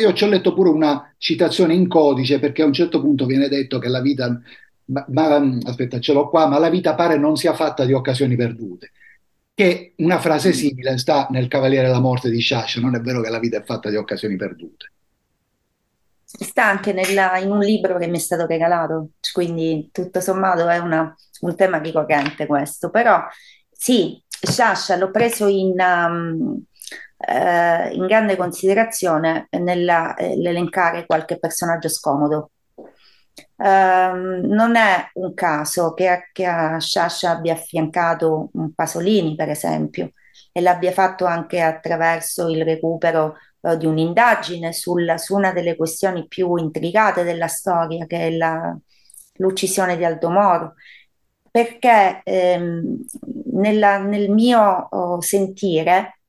io 0.00 0.12
ci 0.12 0.24
ho 0.24 0.26
letto 0.26 0.52
pure 0.52 0.70
una 0.70 1.14
citazione 1.18 1.74
in 1.74 1.86
codice 1.86 2.40
perché 2.40 2.62
a 2.62 2.66
un 2.66 2.72
certo 2.72 3.00
punto 3.00 3.26
viene 3.26 3.46
detto 3.46 3.78
che 3.78 3.86
la 3.86 4.00
vita, 4.00 4.40
ma, 4.86 5.06
ma, 5.08 5.58
aspetta 5.62 6.00
ce 6.00 6.12
l'ho 6.12 6.28
qua, 6.28 6.48
ma 6.48 6.58
la 6.58 6.70
vita 6.70 6.96
pare 6.96 7.16
non 7.16 7.36
sia 7.36 7.54
fatta 7.54 7.84
di 7.84 7.92
occasioni 7.92 8.34
perdute. 8.34 8.90
Che 9.56 9.94
una 9.96 10.20
frase 10.20 10.52
simile 10.52 10.98
sta 10.98 11.28
nel 11.30 11.48
Cavaliere 11.48 11.86
della 11.86 11.98
Morte 11.98 12.28
di 12.28 12.40
Sciascia, 12.40 12.80
non 12.80 12.94
è 12.94 13.00
vero 13.00 13.22
che 13.22 13.30
la 13.30 13.38
vita 13.38 13.56
è 13.56 13.64
fatta 13.64 13.88
di 13.88 13.96
occasioni 13.96 14.36
perdute 14.36 14.92
sta 16.26 16.66
anche 16.66 16.92
nella, 16.92 17.38
in 17.38 17.50
un 17.50 17.60
libro 17.60 17.98
che 17.98 18.08
mi 18.08 18.16
è 18.16 18.20
stato 18.20 18.46
regalato, 18.46 19.10
quindi 19.32 19.88
tutto 19.92 20.20
sommato 20.20 20.68
è 20.68 20.78
una, 20.78 21.14
un 21.40 21.56
tema 21.56 21.78
ricorrente 21.78 22.46
questo, 22.46 22.90
però 22.90 23.22
sì, 23.70 24.20
Sciascia 24.28 24.96
l'ho 24.96 25.10
preso 25.10 25.46
in, 25.46 25.74
um, 25.78 26.62
eh, 27.16 27.94
in 27.94 28.06
grande 28.06 28.36
considerazione 28.36 29.48
nell'elencare 29.50 31.00
eh, 31.00 31.06
qualche 31.06 31.38
personaggio 31.38 31.88
scomodo. 31.88 32.50
Um, 33.56 34.40
non 34.46 34.76
è 34.76 35.10
un 35.14 35.34
caso 35.34 35.92
che 35.94 36.28
che 36.32 36.46
a 36.46 36.78
Sciascia 36.78 37.30
abbia 37.30 37.54
affiancato 37.54 38.50
un 38.52 38.72
Pasolini, 38.74 39.34
per 39.34 39.48
esempio, 39.50 40.12
e 40.52 40.60
l'abbia 40.60 40.92
fatto 40.92 41.24
anche 41.26 41.60
attraverso 41.60 42.48
il 42.48 42.64
recupero 42.64 43.36
eh, 43.62 43.76
di 43.76 43.86
un'indagine 43.86 44.72
sul, 44.72 45.14
su 45.18 45.34
una 45.34 45.52
delle 45.52 45.76
questioni 45.76 46.26
più 46.28 46.56
intricate 46.56 47.24
della 47.24 47.48
storia, 47.48 48.06
che 48.06 48.18
è 48.18 48.30
la, 48.30 48.76
l'uccisione 49.34 49.96
di 49.96 50.04
Aldo 50.04 50.30
Moro, 50.30 50.74
perché 51.50 52.20
ehm, 52.24 53.04
nella, 53.52 53.98
nel 53.98 54.30
mio 54.30 54.88
oh, 54.90 55.20
sentire 55.20 56.20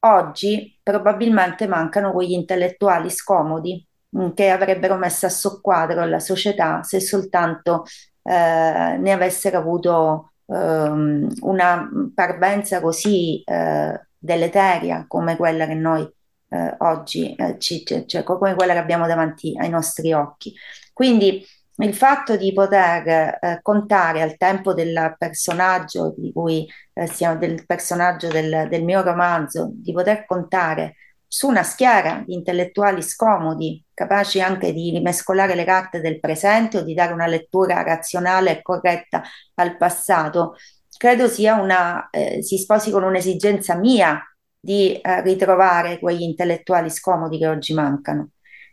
oggi 0.00 0.78
probabilmente 0.82 1.66
mancano 1.66 2.12
quegli 2.12 2.32
intellettuali 2.32 3.10
scomodi 3.10 3.86
che 4.34 4.50
avrebbero 4.50 4.96
messo 4.96 5.26
a 5.26 5.28
soqquadro 5.28 6.04
la 6.04 6.18
società 6.18 6.82
se 6.82 7.00
soltanto 7.00 7.84
eh, 8.22 8.96
ne 8.98 9.12
avessero 9.12 9.58
avuto 9.58 10.32
ehm, 10.46 11.28
una 11.42 11.88
parvenza 12.14 12.80
così 12.80 13.42
eh, 13.44 14.00
deleteria 14.18 15.04
come 15.06 15.36
quella 15.36 15.66
che 15.66 15.74
noi 15.74 16.08
eh, 16.50 16.74
oggi, 16.78 17.34
eh, 17.34 17.58
ci, 17.58 17.84
cioè, 18.06 18.22
come 18.22 18.54
quella 18.54 18.72
che 18.72 18.78
abbiamo 18.80 19.06
davanti 19.06 19.56
ai 19.56 19.68
nostri 19.68 20.12
occhi. 20.12 20.52
Quindi 20.92 21.44
il 21.76 21.94
fatto 21.94 22.36
di 22.36 22.52
poter 22.52 23.38
eh, 23.40 23.60
contare 23.62 24.20
al 24.20 24.36
tempo 24.36 24.74
del 24.74 25.14
personaggio 25.16 26.14
di 26.16 26.32
cui 26.32 26.68
eh, 26.92 27.06
siamo, 27.06 27.38
del 27.38 27.64
personaggio 27.66 28.28
del, 28.28 28.66
del, 28.68 28.84
mio 28.84 29.02
romanzo, 29.02 29.70
di 29.72 29.92
poter 29.92 30.26
contare 30.26 30.96
su 31.32 31.46
una 31.46 31.62
schiera 31.62 32.24
di 32.26 32.34
intellettuali 32.34 33.02
scomodi, 33.02 33.84
capaci 33.94 34.40
anche 34.40 34.72
di 34.72 34.90
rimescolare 34.90 35.54
le 35.54 35.64
carte 35.64 36.00
del 36.00 36.18
presente 36.18 36.78
o 36.78 36.82
di 36.82 36.92
dare 36.92 37.12
una 37.12 37.28
lettura 37.28 37.84
razionale 37.84 38.50
e 38.50 38.62
corretta 38.62 39.22
al 39.54 39.76
passato, 39.76 40.56
credo 40.96 41.28
sia 41.28 41.54
una, 41.60 42.10
eh, 42.10 42.42
si 42.42 42.58
sposi 42.58 42.90
con 42.90 43.04
un'esigenza 43.04 43.76
mia 43.76 44.20
di 44.58 45.00
eh, 45.00 45.22
ritrovare 45.22 46.00
quegli 46.00 46.22
intellettuali 46.22 46.90
scomodi 46.90 47.38
che 47.38 47.46
oggi 47.46 47.74
mancano. 47.74 48.30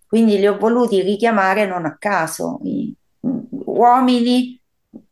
Quindi 0.08 0.40
li 0.40 0.48
ho 0.48 0.58
voluti 0.58 1.02
richiamare 1.02 1.68
non 1.68 1.86
a 1.86 1.96
caso, 2.00 2.60
i, 2.64 2.92
uomini 3.20 4.60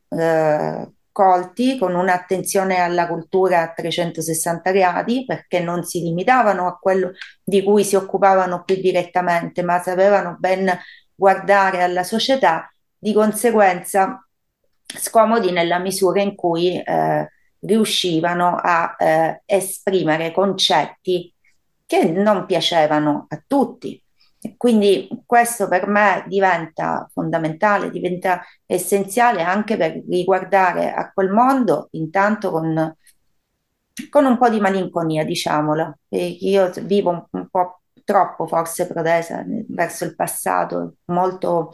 eh, 0.09 0.89
colti 1.15 1.77
con 1.77 1.95
un'attenzione 1.95 2.81
alla 2.81 3.07
cultura 3.07 3.61
a 3.61 3.71
360 3.73 4.71
gradi 4.71 5.23
perché 5.25 5.61
non 5.61 5.85
si 5.85 6.01
limitavano 6.01 6.67
a 6.67 6.77
quello 6.77 7.13
di 7.41 7.63
cui 7.63 7.85
si 7.85 7.95
occupavano 7.95 8.65
più 8.65 8.75
direttamente, 8.75 9.61
ma 9.61 9.79
sapevano 9.81 10.35
ben 10.37 10.77
guardare 11.15 11.83
alla 11.83 12.03
società, 12.03 12.69
di 12.97 13.13
conseguenza 13.13 14.27
scomodi 14.85 15.51
nella 15.51 15.79
misura 15.79 16.21
in 16.21 16.35
cui 16.35 16.81
eh, 16.81 17.29
riuscivano 17.61 18.59
a 18.61 18.95
eh, 18.99 19.41
esprimere 19.45 20.33
concetti 20.33 21.33
che 21.85 22.03
non 22.03 22.45
piacevano 22.45 23.25
a 23.29 23.41
tutti. 23.47 24.03
Quindi 24.57 25.07
questo 25.25 25.67
per 25.67 25.87
me 25.87 26.23
diventa 26.27 27.09
fondamentale, 27.11 27.89
diventa 27.89 28.43
essenziale 28.65 29.41
anche 29.41 29.77
per 29.77 30.03
riguardare 30.09 30.93
a 30.93 31.11
quel 31.11 31.31
mondo 31.31 31.87
intanto 31.91 32.51
con, 32.51 32.95
con 34.09 34.25
un 34.25 34.37
po' 34.37 34.49
di 34.49 34.59
malinconia, 34.59 35.23
diciamolo. 35.23 35.99
E 36.09 36.37
io 36.41 36.71
vivo 36.81 37.09
un, 37.09 37.25
un 37.31 37.47
po' 37.49 37.81
troppo 38.03 38.45
forse 38.47 38.87
protesa 38.87 39.43
verso 39.67 40.05
il 40.05 40.15
passato, 40.15 40.97
molto 41.05 41.73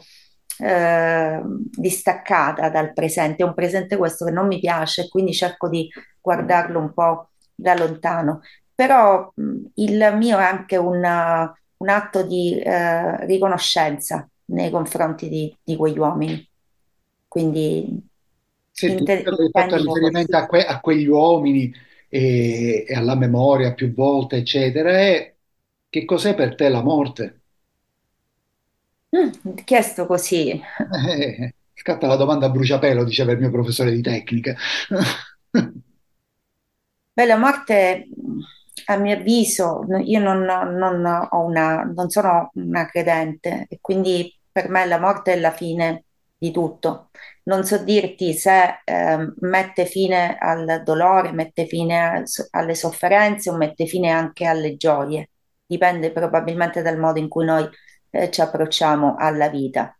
eh, 0.58 1.40
distaccata 1.44 2.68
dal 2.70 2.92
presente, 2.92 3.42
è 3.42 3.46
un 3.46 3.54
presente 3.54 3.96
questo 3.96 4.24
che 4.24 4.30
non 4.32 4.46
mi 4.46 4.58
piace, 4.58 5.08
quindi 5.08 5.32
cerco 5.32 5.68
di 5.68 5.88
guardarlo 6.20 6.78
un 6.78 6.92
po' 6.92 7.30
da 7.54 7.74
lontano. 7.76 8.40
Però 8.74 9.32
il 9.74 10.16
mio 10.16 10.38
è 10.38 10.42
anche 10.42 10.76
una, 10.76 11.52
un 11.82 11.88
atto 11.88 12.22
di 12.22 12.58
eh, 12.60 13.26
riconoscenza 13.26 14.28
nei 14.46 14.70
confronti 14.70 15.28
di, 15.28 15.54
di 15.62 15.76
quegli 15.76 15.98
uomini. 15.98 16.48
Quindi 17.26 18.08
Senti, 18.70 19.00
inter- 19.00 19.26
hai 19.26 19.50
fatto 19.50 19.76
riferimento 19.76 20.36
a, 20.36 20.46
que- 20.46 20.64
a, 20.64 20.80
quegli 20.80 21.06
uomini 21.06 21.72
e, 22.08 22.84
e, 22.86 22.94
alla 22.94 23.16
memoria 23.16 23.74
più 23.74 23.92
volte, 23.92 24.36
eccetera. 24.36 25.00
E 25.00 25.36
che 25.88 26.04
cos'è 26.04 26.34
per 26.34 26.54
te 26.54 26.68
la 26.68 26.82
morte? 26.82 27.40
Mm, 29.14 29.54
chiesto 29.64 30.06
così. 30.06 30.50
Eh, 30.50 31.54
scatta 31.74 32.06
la 32.06 32.16
domanda 32.16 32.46
a 32.46 32.50
bruciapelo, 32.50 33.04
diceva 33.04 33.32
il 33.32 33.38
mio 33.38 33.50
professore 33.50 33.92
di 33.92 34.00
tecnica. 34.00 34.54
Beh, 37.16 37.26
la 37.26 37.36
morte, 37.36 38.08
a 38.86 38.96
mio 38.96 39.16
avviso, 39.16 39.84
io 40.04 40.20
non, 40.20 40.40
non, 40.42 41.28
una, 41.30 41.82
non 41.82 42.10
sono 42.10 42.50
una 42.54 42.86
credente 42.86 43.66
e 43.68 43.78
quindi 43.80 44.34
per 44.50 44.68
me 44.68 44.86
la 44.86 44.98
morte 44.98 45.32
è 45.32 45.38
la 45.38 45.50
fine 45.52 46.04
di 46.36 46.50
tutto. 46.50 47.10
Non 47.44 47.64
so 47.64 47.78
dirti 47.78 48.34
se 48.34 48.80
eh, 48.84 49.32
mette 49.40 49.84
fine 49.86 50.36
al 50.38 50.82
dolore, 50.84 51.32
mette 51.32 51.66
fine 51.66 52.00
a, 52.00 52.22
alle 52.50 52.74
sofferenze 52.74 53.50
o 53.50 53.56
mette 53.56 53.86
fine 53.86 54.10
anche 54.10 54.44
alle 54.46 54.76
gioie. 54.76 55.30
Dipende 55.64 56.10
probabilmente 56.12 56.82
dal 56.82 56.98
modo 56.98 57.18
in 57.18 57.28
cui 57.28 57.44
noi 57.44 57.68
eh, 58.10 58.30
ci 58.30 58.40
approcciamo 58.40 59.16
alla 59.16 59.48
vita. 59.48 59.96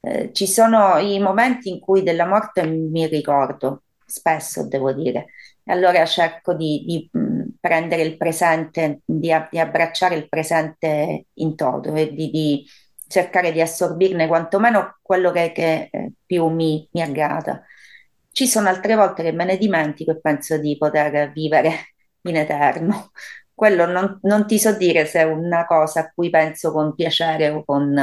Eh, 0.00 0.32
ci 0.32 0.46
sono 0.46 0.98
i 0.98 1.18
momenti 1.18 1.70
in 1.70 1.80
cui 1.80 2.02
della 2.02 2.26
morte 2.26 2.64
mi 2.66 3.06
ricordo, 3.06 3.84
spesso 4.04 4.66
devo 4.68 4.92
dire. 4.92 5.26
Allora 5.64 6.04
cerco 6.06 6.54
di, 6.54 6.84
di 6.86 7.10
prendere 7.60 8.02
il 8.02 8.16
presente, 8.16 9.00
di, 9.04 9.32
di, 9.50 9.58
abbracciare 9.58 10.14
il 10.14 10.28
presente 10.28 11.26
in 11.34 11.56
toto 11.56 11.94
e 11.94 12.12
di, 12.12 12.30
di 12.30 12.66
cercare 13.06 13.52
di 13.52 13.60
assorbirne 13.60 14.26
quantomeno 14.26 14.98
quello 15.02 15.30
che, 15.32 15.52
che 15.52 15.88
eh, 15.90 16.12
più 16.24 16.46
mi, 16.48 16.88
mi 16.92 17.02
aggrada. 17.02 17.62
Ci 18.30 18.46
sono 18.46 18.68
altre 18.68 18.94
volte 18.94 19.22
che 19.22 19.32
me 19.32 19.44
ne 19.44 19.56
dimentico 19.56 20.10
e 20.10 20.20
penso 20.20 20.58
di 20.58 20.76
poter 20.76 21.32
vivere 21.32 21.94
in 22.22 22.36
eterno. 22.36 23.10
Quello 23.54 23.86
non, 23.86 24.18
non 24.22 24.46
ti 24.46 24.58
so 24.58 24.76
dire 24.76 25.06
se 25.06 25.20
è 25.20 25.24
una 25.24 25.64
cosa 25.66 26.00
a 26.00 26.12
cui 26.14 26.28
penso 26.30 26.72
con 26.72 26.94
piacere 26.94 27.48
o 27.48 27.64
con, 27.64 27.96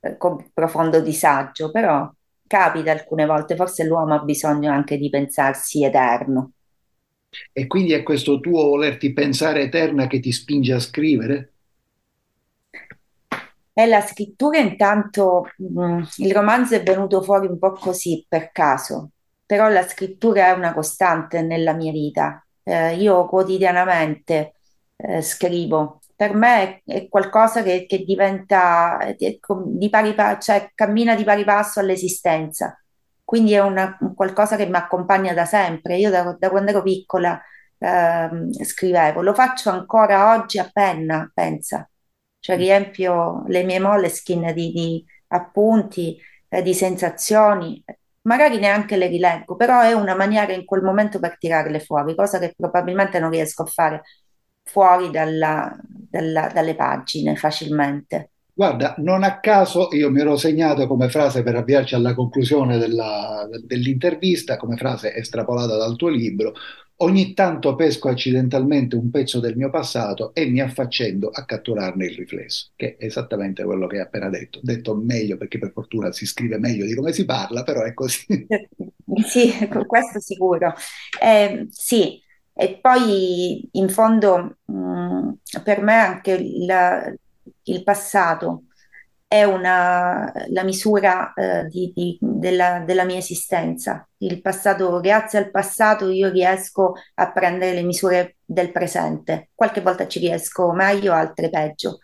eh, 0.00 0.16
con 0.16 0.50
profondo 0.52 1.00
disagio, 1.00 1.70
però 1.70 2.10
capita 2.48 2.90
alcune 2.90 3.26
volte, 3.26 3.54
forse 3.54 3.84
l'uomo 3.84 4.14
ha 4.14 4.20
bisogno 4.24 4.72
anche 4.72 4.96
di 4.96 5.08
pensarsi 5.10 5.84
eterno. 5.84 6.52
E 7.52 7.66
quindi 7.66 7.92
è 7.92 8.02
questo 8.02 8.40
tuo 8.40 8.68
volerti 8.68 9.12
pensare 9.12 9.62
eterna 9.62 10.06
che 10.06 10.20
ti 10.20 10.32
spinge 10.32 10.72
a 10.72 10.80
scrivere? 10.80 11.52
E 13.72 13.86
la 13.86 14.00
scrittura 14.00 14.58
intanto, 14.58 15.50
mh, 15.56 15.80
mm, 15.80 16.02
il 16.16 16.32
romanzo 16.34 16.74
è 16.74 16.82
venuto 16.82 17.22
fuori 17.22 17.46
un 17.46 17.58
po' 17.58 17.72
così 17.72 18.24
per 18.28 18.50
caso, 18.50 19.10
però 19.46 19.68
la 19.68 19.86
scrittura 19.86 20.48
è 20.48 20.50
una 20.50 20.74
costante 20.74 21.42
nella 21.42 21.74
mia 21.74 21.92
vita. 21.92 22.44
Eh, 22.64 22.96
io 22.96 23.26
quotidianamente 23.26 24.54
eh, 24.96 25.22
scrivo. 25.22 26.00
Per 26.16 26.34
me 26.34 26.82
è, 26.84 26.92
è 26.92 27.08
qualcosa 27.08 27.62
che, 27.62 27.86
che 27.86 28.04
diventa 28.04 28.98
è, 28.98 29.14
di 29.16 29.88
pari, 29.88 30.14
cioè 30.40 30.72
cammina 30.74 31.14
di 31.14 31.22
pari 31.22 31.44
passo 31.44 31.78
all'esistenza. 31.78 32.76
Quindi 33.28 33.52
è 33.52 33.60
una, 33.60 33.94
qualcosa 34.14 34.56
che 34.56 34.64
mi 34.64 34.76
accompagna 34.76 35.34
da 35.34 35.44
sempre. 35.44 35.98
Io 35.98 36.08
da, 36.08 36.34
da 36.38 36.48
quando 36.48 36.70
ero 36.70 36.82
piccola 36.82 37.38
eh, 37.76 38.30
scrivevo, 38.64 39.20
lo 39.20 39.34
faccio 39.34 39.68
ancora 39.68 40.34
oggi 40.34 40.58
a 40.58 40.70
penna, 40.72 41.30
pensa. 41.34 41.86
Cioè 42.38 42.56
riempio 42.56 43.44
le 43.48 43.64
mie 43.64 43.80
moleskin 43.80 44.50
di, 44.54 44.72
di 44.72 45.04
appunti, 45.28 46.18
eh, 46.48 46.62
di 46.62 46.72
sensazioni, 46.72 47.84
magari 48.22 48.58
neanche 48.58 48.96
le 48.96 49.08
rileggo, 49.08 49.56
però 49.56 49.82
è 49.82 49.92
una 49.92 50.14
maniera 50.14 50.54
in 50.54 50.64
quel 50.64 50.80
momento 50.82 51.18
per 51.18 51.36
tirarle 51.36 51.80
fuori, 51.80 52.14
cosa 52.14 52.38
che 52.38 52.54
probabilmente 52.56 53.18
non 53.18 53.28
riesco 53.30 53.62
a 53.64 53.66
fare 53.66 54.02
fuori 54.62 55.10
dalla, 55.10 55.76
dalla, 55.84 56.48
dalle 56.48 56.74
pagine 56.74 57.36
facilmente. 57.36 58.30
Guarda, 58.58 58.96
non 58.98 59.22
a 59.22 59.38
caso 59.38 59.86
io 59.92 60.10
mi 60.10 60.18
ero 60.18 60.36
segnato 60.36 60.88
come 60.88 61.08
frase 61.08 61.44
per 61.44 61.54
avviarci 61.54 61.94
alla 61.94 62.12
conclusione 62.12 62.76
della, 62.76 63.48
dell'intervista, 63.64 64.56
come 64.56 64.76
frase 64.76 65.14
estrapolata 65.14 65.76
dal 65.76 65.94
tuo 65.94 66.08
libro, 66.08 66.54
ogni 66.96 67.34
tanto 67.34 67.76
pesco 67.76 68.08
accidentalmente 68.08 68.96
un 68.96 69.10
pezzo 69.10 69.38
del 69.38 69.56
mio 69.56 69.70
passato 69.70 70.34
e 70.34 70.46
mi 70.46 70.60
affaccendo 70.60 71.28
a 71.28 71.44
catturarne 71.44 72.06
il 72.06 72.16
riflesso, 72.16 72.70
che 72.74 72.96
è 72.96 73.04
esattamente 73.04 73.62
quello 73.62 73.86
che 73.86 73.98
hai 73.98 74.02
appena 74.02 74.28
detto. 74.28 74.58
Detto 74.60 74.96
meglio 74.96 75.36
perché 75.36 75.60
per 75.60 75.70
fortuna 75.70 76.10
si 76.10 76.26
scrive 76.26 76.58
meglio 76.58 76.84
di 76.84 76.96
come 76.96 77.12
si 77.12 77.24
parla, 77.24 77.62
però 77.62 77.82
è 77.82 77.94
così. 77.94 78.26
Sì, 79.24 79.50
questo 79.86 80.20
sicuro. 80.20 80.74
Eh, 81.22 81.66
sì, 81.70 82.20
e 82.52 82.78
poi 82.78 83.66
in 83.72 83.88
fondo 83.88 84.58
mh, 84.66 84.72
mm, 84.72 85.30
per 85.64 85.80
me 85.80 85.94
anche 85.94 86.32
il, 86.32 87.18
il 87.70 87.82
passato 87.82 88.64
è 89.26 89.44
una, 89.44 90.32
la 90.48 90.64
misura 90.64 91.34
eh, 91.34 91.66
di, 91.66 91.92
di, 91.94 92.18
della, 92.20 92.80
della, 92.80 93.04
mia 93.04 93.18
esistenza. 93.18 94.08
Il 94.18 94.40
passato, 94.40 95.00
grazie 95.00 95.38
al 95.38 95.50
passato 95.50 96.08
io 96.08 96.30
riesco 96.30 96.94
a 97.14 97.30
prendere 97.30 97.74
le 97.74 97.82
misure 97.82 98.36
del 98.44 98.72
presente. 98.72 99.50
Qualche 99.54 99.82
volta 99.82 100.06
ci 100.06 100.18
riesco 100.18 100.72
meglio, 100.72 101.12
altre 101.12 101.50
peggio, 101.50 101.98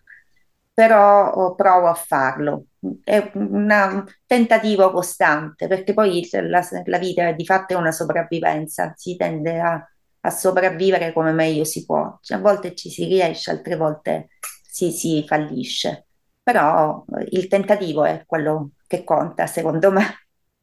però 0.73 1.55
provo 1.55 1.87
a 1.87 1.95
farlo. 1.95 2.67
È 3.03 3.31
un 3.35 4.05
tentativo 4.27 4.91
costante, 4.91 5.67
perché 5.67 5.95
poi 5.95 6.29
la, 6.31 6.62
la 6.85 6.99
vita 6.99 7.33
di 7.33 7.47
fatto 7.47 7.73
è 7.73 7.77
una 7.77 7.93
sopravvivenza, 7.93 8.93
si 8.97 9.17
tende 9.17 9.61
a 9.61 9.88
a 10.27 10.31
sopravvivere 10.31 11.12
come 11.12 11.33
meglio 11.33 11.65
si 11.65 11.85
può. 11.85 12.19
Cioè, 12.21 12.38
a 12.38 12.41
volte 12.41 12.75
ci 12.75 12.91
si 12.91 13.05
riesce, 13.05 13.51
altre 13.51 13.77
volte 13.77 14.29
si, 14.75 14.91
si 14.91 15.23
fallisce, 15.25 16.07
però 16.43 17.05
eh, 17.17 17.29
il 17.31 17.47
tentativo 17.47 18.05
è 18.05 18.25
quello 18.27 18.73
che 18.89 19.05
conta, 19.05 19.47
secondo 19.47 19.93
me. 19.93 20.03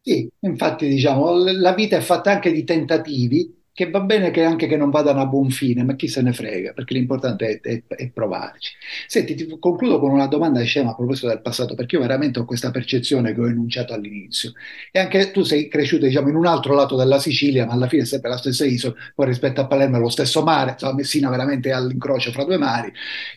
Sì, 0.04 0.30
infatti 0.40 0.88
diciamo, 0.90 1.36
la 1.54 1.74
vita 1.74 1.96
è 1.96 2.02
fatta 2.02 2.32
anche 2.32 2.52
di 2.52 2.64
tentativi 2.64 3.60
che 3.74 3.90
va 3.90 4.02
bene 4.02 4.32
che 4.32 4.44
anche 4.44 4.68
che 4.68 4.76
non 4.76 4.90
vadano 4.90 5.22
a 5.22 5.28
buon 5.28 5.50
fine, 5.50 5.84
ma 5.84 5.96
chi 5.96 6.08
se 6.10 6.22
ne 6.22 6.34
frega, 6.34 6.74
perché 6.74 6.94
l'importante 6.96 7.62
è, 7.62 7.86
è, 7.88 7.96
è 7.96 8.10
provarci. 8.12 8.74
Senti, 9.08 9.34
ti 9.36 9.48
concludo 9.60 10.00
con 10.00 10.12
una 10.12 10.28
domanda 10.28 10.62
scema 10.64 10.92
a 10.92 10.96
proposito 10.96 11.28
del 11.28 11.42
passato, 11.42 11.74
perché 11.76 11.96
io 11.96 12.02
veramente 12.02 12.40
ho 12.40 12.46
questa 12.46 12.70
percezione 12.72 13.34
che 13.34 13.40
ho 13.40 13.48
enunciato 13.48 13.94
all'inizio. 13.94 14.52
E 14.92 15.00
anche 15.00 15.32
tu 15.32 15.44
sei 15.44 15.70
cresciuto, 15.70 16.06
diciamo, 16.06 16.30
in 16.30 16.36
un 16.36 16.48
altro 16.48 16.74
lato 16.74 16.98
della 16.98 17.20
Sicilia, 17.20 17.66
ma 17.66 17.74
alla 17.74 17.88
fine 17.88 18.02
è 18.02 18.06
sempre 18.06 18.30
la 18.30 18.38
stessa 18.38 18.66
isola, 18.66 18.96
poi 19.16 19.28
rispetto 19.28 19.62
a 19.62 19.68
Palermo 19.68 19.98
è 19.98 20.00
lo 20.00 20.10
stesso 20.10 20.44
mare, 20.44 20.72
insomma, 20.72 20.96
Messina 20.96 21.30
veramente 21.30 21.70
è 21.70 21.74
all'incrocio 21.74 22.32
fra 22.32 22.44
due 22.44 22.58
mari. 22.58 22.92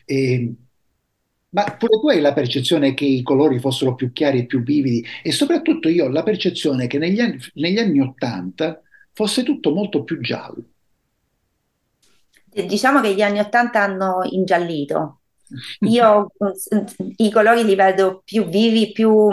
E, 0.05 0.55
ma 1.55 1.65
pure 1.79 2.01
tu 2.01 2.09
hai 2.09 2.21
la 2.21 2.33
percezione 2.33 2.95
che 2.95 3.05
i 3.05 3.23
colori 3.23 3.61
fossero 3.61 3.95
più 3.95 4.13
chiari 4.13 4.41
e 4.41 4.47
più 4.47 4.63
vividi 4.63 5.05
e 5.23 5.31
soprattutto 5.31 5.89
io 5.89 6.07
ho 6.07 6.09
la 6.09 6.25
percezione 6.25 6.89
che 6.89 6.99
negli 6.99 7.21
anni, 7.21 7.39
negli 7.55 7.79
anni 7.79 8.01
80 8.01 8.83
fosse 9.13 9.45
tutto 9.45 9.73
molto 9.73 10.03
più 10.03 10.21
giallo. 10.21 10.63
Diciamo 12.45 13.01
che 13.01 13.15
gli 13.15 13.23
anni 13.23 13.39
Ottanta 13.39 13.83
hanno 13.83 14.21
ingiallito. 14.29 15.21
Io 15.89 16.33
i 17.17 17.31
colori 17.31 17.65
li 17.65 17.75
vedo 17.77 18.23
più 18.25 18.47
vivi, 18.47 18.91
più, 18.93 19.29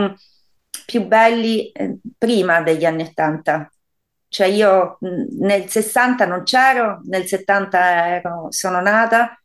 più 0.86 1.07
belli 1.07 1.71
eh, 1.71 1.97
prima 2.17 2.62
degli 2.62 2.86
anni 2.86 3.03
Ottanta. 3.03 3.71
Cioè 4.27 4.47
io 4.47 4.97
nel 5.01 5.67
60 5.67 6.25
non 6.25 6.43
c'ero, 6.43 7.01
nel 7.03 7.25
70 7.25 8.07
ero, 8.07 8.47
sono 8.49 8.79
nata, 8.79 9.40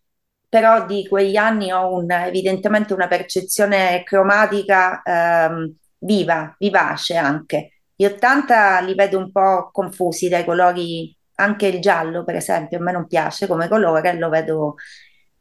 però 0.57 0.87
di 0.87 1.07
quegli 1.07 1.37
anni 1.37 1.71
ho 1.71 1.92
un, 1.92 2.11
evidentemente 2.11 2.95
una 2.95 3.09
percezione 3.09 4.03
cromatica 4.05 5.03
ehm, 5.03 5.71
viva, 5.99 6.55
vivace 6.59 7.14
anche. 7.16 7.83
Gli 7.95 8.07
80 8.07 8.81
li 8.81 8.95
vedo 8.95 9.19
un 9.19 9.31
po' 9.31 9.69
confusi 9.71 10.31
dai 10.31 10.47
colori, 10.47 11.14
anche 11.35 11.66
il 11.66 11.79
giallo 11.83 12.25
per 12.25 12.37
esempio, 12.37 12.79
a 12.79 12.81
me 12.81 12.92
non 12.92 13.07
piace 13.07 13.47
come 13.47 13.69
colore, 13.69 14.14
lo 14.14 14.31
vedo... 14.31 14.77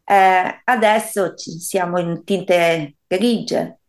Eh, 0.04 0.62
adesso 0.66 1.34
siamo 1.38 1.98
in 1.98 2.26
tinte 2.26 2.98
grigie, 3.08 3.80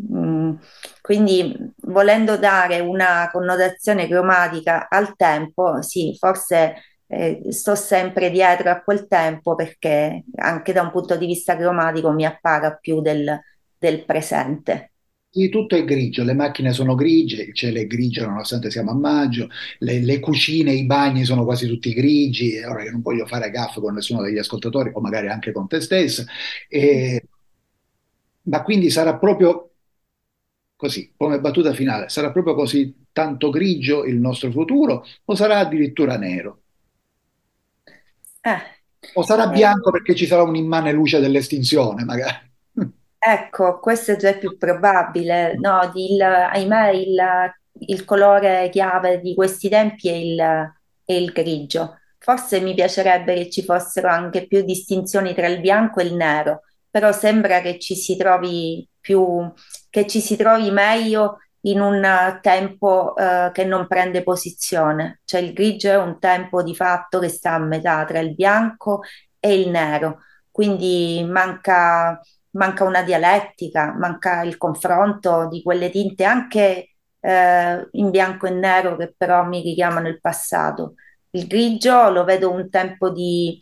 mm, 0.00 0.54
quindi 1.02 1.74
volendo 1.88 2.38
dare 2.38 2.80
una 2.80 3.28
connotazione 3.30 4.08
cromatica 4.08 4.88
al 4.88 5.14
tempo, 5.14 5.82
sì, 5.82 6.16
forse 6.18 6.74
eh, 7.10 7.42
sto 7.52 7.74
sempre 7.74 8.30
dietro 8.30 8.70
a 8.70 8.80
quel 8.82 9.06
tempo 9.08 9.54
perché 9.56 10.24
anche 10.36 10.72
da 10.72 10.82
un 10.82 10.90
punto 10.90 11.16
di 11.16 11.26
vista 11.26 11.56
cromatico 11.56 12.12
mi 12.12 12.24
appara 12.24 12.74
più 12.76 13.00
del, 13.00 13.38
del 13.78 14.04
presente. 14.04 14.92
Sì, 15.32 15.48
tutto 15.48 15.76
è 15.76 15.84
grigio, 15.84 16.24
le 16.24 16.34
macchine 16.34 16.72
sono 16.72 16.96
grigie, 16.96 17.44
il 17.44 17.54
cielo 17.54 17.78
è 17.78 17.86
grigio 17.86 18.26
nonostante 18.26 18.68
siamo 18.68 18.90
a 18.90 18.94
maggio, 18.94 19.48
le, 19.78 20.00
le 20.00 20.18
cucine, 20.18 20.72
i 20.72 20.84
bagni 20.86 21.24
sono 21.24 21.44
quasi 21.44 21.68
tutti 21.68 21.92
grigi, 21.92 22.58
ora 22.64 22.82
io 22.82 22.90
non 22.90 23.00
voglio 23.00 23.26
fare 23.26 23.48
gaff 23.50 23.78
con 23.78 23.94
nessuno 23.94 24.22
degli 24.22 24.38
ascoltatori 24.38 24.90
o 24.92 25.00
magari 25.00 25.28
anche 25.28 25.52
con 25.52 25.68
te 25.68 25.80
stessa, 25.80 26.24
e, 26.68 27.22
ma 28.42 28.62
quindi 28.62 28.90
sarà 28.90 29.16
proprio 29.18 29.72
così, 30.76 31.12
come 31.16 31.40
battuta 31.40 31.72
finale, 31.74 32.08
sarà 32.08 32.32
proprio 32.32 32.54
così 32.54 33.06
tanto 33.12 33.50
grigio 33.50 34.04
il 34.04 34.16
nostro 34.16 34.50
futuro 34.50 35.04
o 35.24 35.34
sarà 35.34 35.58
addirittura 35.58 36.16
nero? 36.16 36.62
Eh, 38.52 39.10
o 39.14 39.22
sarà 39.22 39.46
bianco 39.46 39.90
perché 39.90 40.14
ci 40.14 40.26
sarà 40.26 40.42
un'immane 40.42 40.92
luce 40.92 41.20
dell'estinzione, 41.20 42.04
magari? 42.04 42.48
Ecco, 43.22 43.78
questo 43.80 44.12
è 44.12 44.16
già 44.16 44.32
più 44.34 44.56
probabile. 44.56 45.54
No, 45.58 45.90
il, 45.94 46.20
ahimè, 46.22 46.90
il, 46.90 47.18
il 47.86 48.04
colore 48.04 48.70
chiave 48.70 49.20
di 49.20 49.34
questi 49.34 49.68
tempi 49.68 50.08
è 50.08 50.14
il, 50.14 50.72
è 51.04 51.12
il 51.12 51.30
grigio. 51.32 51.98
Forse 52.18 52.60
mi 52.60 52.74
piacerebbe 52.74 53.34
che 53.34 53.50
ci 53.50 53.62
fossero 53.62 54.08
anche 54.08 54.46
più 54.46 54.62
distinzioni 54.62 55.34
tra 55.34 55.46
il 55.48 55.60
bianco 55.60 56.00
e 56.00 56.04
il 56.04 56.14
nero, 56.14 56.62
però 56.88 57.12
sembra 57.12 57.60
che 57.60 57.78
ci 57.78 57.94
si 57.94 58.16
trovi 58.16 58.86
più, 58.98 59.52
che 59.90 60.06
ci 60.06 60.20
si 60.20 60.36
trovi 60.36 60.70
meglio 60.70 61.38
in 61.62 61.80
un 61.80 62.38
tempo 62.42 63.16
eh, 63.16 63.50
che 63.52 63.64
non 63.64 63.86
prende 63.86 64.22
posizione. 64.22 65.20
Cioè 65.24 65.40
il 65.40 65.52
grigio 65.52 65.88
è 65.90 65.96
un 65.96 66.18
tempo 66.18 66.62
di 66.62 66.74
fatto 66.74 67.18
che 67.18 67.28
sta 67.28 67.52
a 67.52 67.58
metà 67.58 68.04
tra 68.04 68.18
il 68.20 68.34
bianco 68.34 69.00
e 69.38 69.60
il 69.60 69.68
nero, 69.70 70.20
quindi 70.50 71.24
manca 71.28 72.20
manca 72.52 72.84
una 72.84 73.02
dialettica, 73.02 73.92
manca 73.96 74.42
il 74.42 74.56
confronto 74.56 75.48
di 75.48 75.62
quelle 75.62 75.90
tinte 75.90 76.24
anche 76.24 76.96
eh, 77.20 77.88
in 77.92 78.10
bianco 78.10 78.46
e 78.46 78.50
nero 78.50 78.96
che 78.96 79.14
però 79.16 79.44
mi 79.44 79.62
richiamano 79.62 80.08
il 80.08 80.20
passato. 80.20 80.94
Il 81.30 81.46
grigio 81.46 82.10
lo 82.10 82.24
vedo 82.24 82.50
un 82.50 82.68
tempo 82.70 83.10
di, 83.10 83.58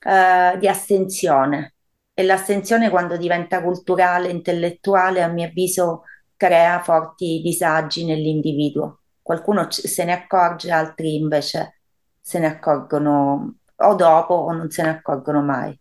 eh, 0.00 0.56
di 0.58 0.68
astensione 0.68 1.74
e 2.14 2.22
l'astensione 2.24 2.90
quando 2.90 3.16
diventa 3.16 3.62
culturale, 3.62 4.28
intellettuale, 4.28 5.22
a 5.22 5.28
mio 5.28 5.46
avviso 5.46 6.02
crea 6.38 6.80
forti 6.80 7.42
disagi 7.42 8.06
nell'individuo. 8.06 9.00
Qualcuno 9.20 9.66
se 9.68 10.04
ne 10.04 10.12
accorge, 10.12 10.70
altri 10.70 11.16
invece 11.16 11.80
se 12.18 12.38
ne 12.38 12.46
accorgono 12.46 13.56
o 13.74 13.94
dopo 13.94 14.34
o 14.34 14.52
non 14.52 14.70
se 14.70 14.82
ne 14.82 14.88
accorgono 14.88 15.42
mai. 15.42 15.78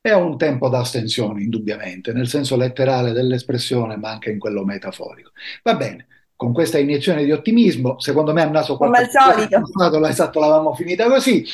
È 0.00 0.12
un 0.12 0.36
tempo 0.36 0.68
d'astensione, 0.68 1.42
indubbiamente, 1.42 2.12
nel 2.12 2.28
senso 2.28 2.56
letterale 2.56 3.12
dell'espressione, 3.12 3.96
ma 3.96 4.10
anche 4.10 4.30
in 4.30 4.38
quello 4.38 4.64
metaforico. 4.64 5.30
Va 5.62 5.76
bene, 5.76 6.06
con 6.44 6.52
questa 6.52 6.78
iniezione 6.78 7.24
di 7.24 7.32
ottimismo, 7.32 7.98
secondo 7.98 8.34
me 8.34 8.42
a 8.42 8.48
naso 8.50 8.76
Come 8.76 8.98
al 8.98 9.08
solito. 9.08 9.62
Esatto, 10.14 10.38
l'avevamo 10.38 10.74
finita 10.74 11.08
così. 11.08 11.44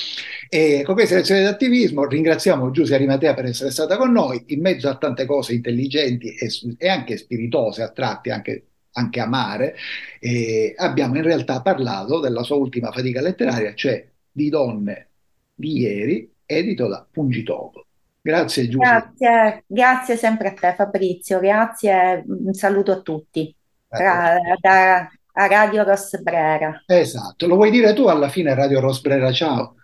E 0.48 0.82
con 0.84 0.94
questa 0.94 1.14
iniezione 1.14 1.42
di 1.42 1.46
ottimismo 1.46 2.04
ringraziamo 2.04 2.72
Giusia 2.72 2.96
Arimatea 2.96 3.34
per 3.34 3.44
essere 3.44 3.70
stata 3.70 3.96
con 3.96 4.10
noi, 4.10 4.42
in 4.48 4.60
mezzo 4.60 4.88
a 4.88 4.96
tante 4.96 5.24
cose 5.24 5.54
intelligenti 5.54 6.34
e, 6.34 6.48
e 6.76 6.88
anche 6.88 7.16
spiritose, 7.16 7.82
a 7.82 7.90
tratti, 7.90 8.30
anche 8.30 8.64
anche 8.92 9.20
amare, 9.20 9.76
eh, 10.18 10.74
abbiamo 10.76 11.14
in 11.14 11.22
realtà 11.22 11.62
parlato 11.62 12.18
della 12.18 12.42
sua 12.42 12.56
ultima 12.56 12.90
fatica 12.90 13.20
letteraria, 13.20 13.72
cioè 13.72 14.04
di 14.32 14.48
Donne 14.48 15.10
di 15.54 15.78
ieri, 15.78 16.32
edito 16.44 16.88
da 16.88 17.06
Pungitopo. 17.08 17.86
Grazie 18.20 18.68
Giulia. 18.68 19.12
Grazie, 19.16 19.64
grazie 19.66 20.16
sempre 20.16 20.48
a 20.48 20.52
te 20.52 20.74
Fabrizio, 20.74 21.38
grazie, 21.38 22.24
un 22.26 22.52
saluto 22.52 22.90
a 22.90 23.00
tutti. 23.00 23.54
Da, 23.90 24.38
da, 24.60 25.10
a 25.32 25.46
Radio 25.46 25.82
Rosbrera. 25.82 26.82
Esatto, 26.86 27.46
lo 27.46 27.56
vuoi 27.56 27.70
dire 27.70 27.92
tu 27.92 28.06
alla 28.06 28.28
fine 28.28 28.54
Radio 28.54 28.78
Rosbrera, 28.80 29.32
ciao? 29.32 29.74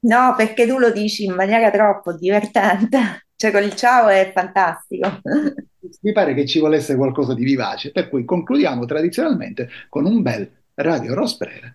No, 0.00 0.34
perché 0.36 0.66
tu 0.66 0.78
lo 0.78 0.92
dici 0.92 1.24
in 1.24 1.34
maniera 1.34 1.70
troppo 1.70 2.14
divertente, 2.14 3.26
cioè 3.34 3.50
con 3.50 3.64
il 3.64 3.74
ciao 3.74 4.08
è 4.08 4.30
fantastico. 4.32 5.20
Mi 6.02 6.12
pare 6.12 6.34
che 6.34 6.46
ci 6.46 6.60
volesse 6.60 6.94
qualcosa 6.94 7.34
di 7.34 7.42
vivace, 7.44 7.90
per 7.90 8.08
cui 8.08 8.24
concludiamo 8.24 8.84
tradizionalmente 8.84 9.68
con 9.88 10.04
un 10.04 10.22
bel 10.22 10.48
Radio 10.74 11.14
Rosbrera 11.14 11.74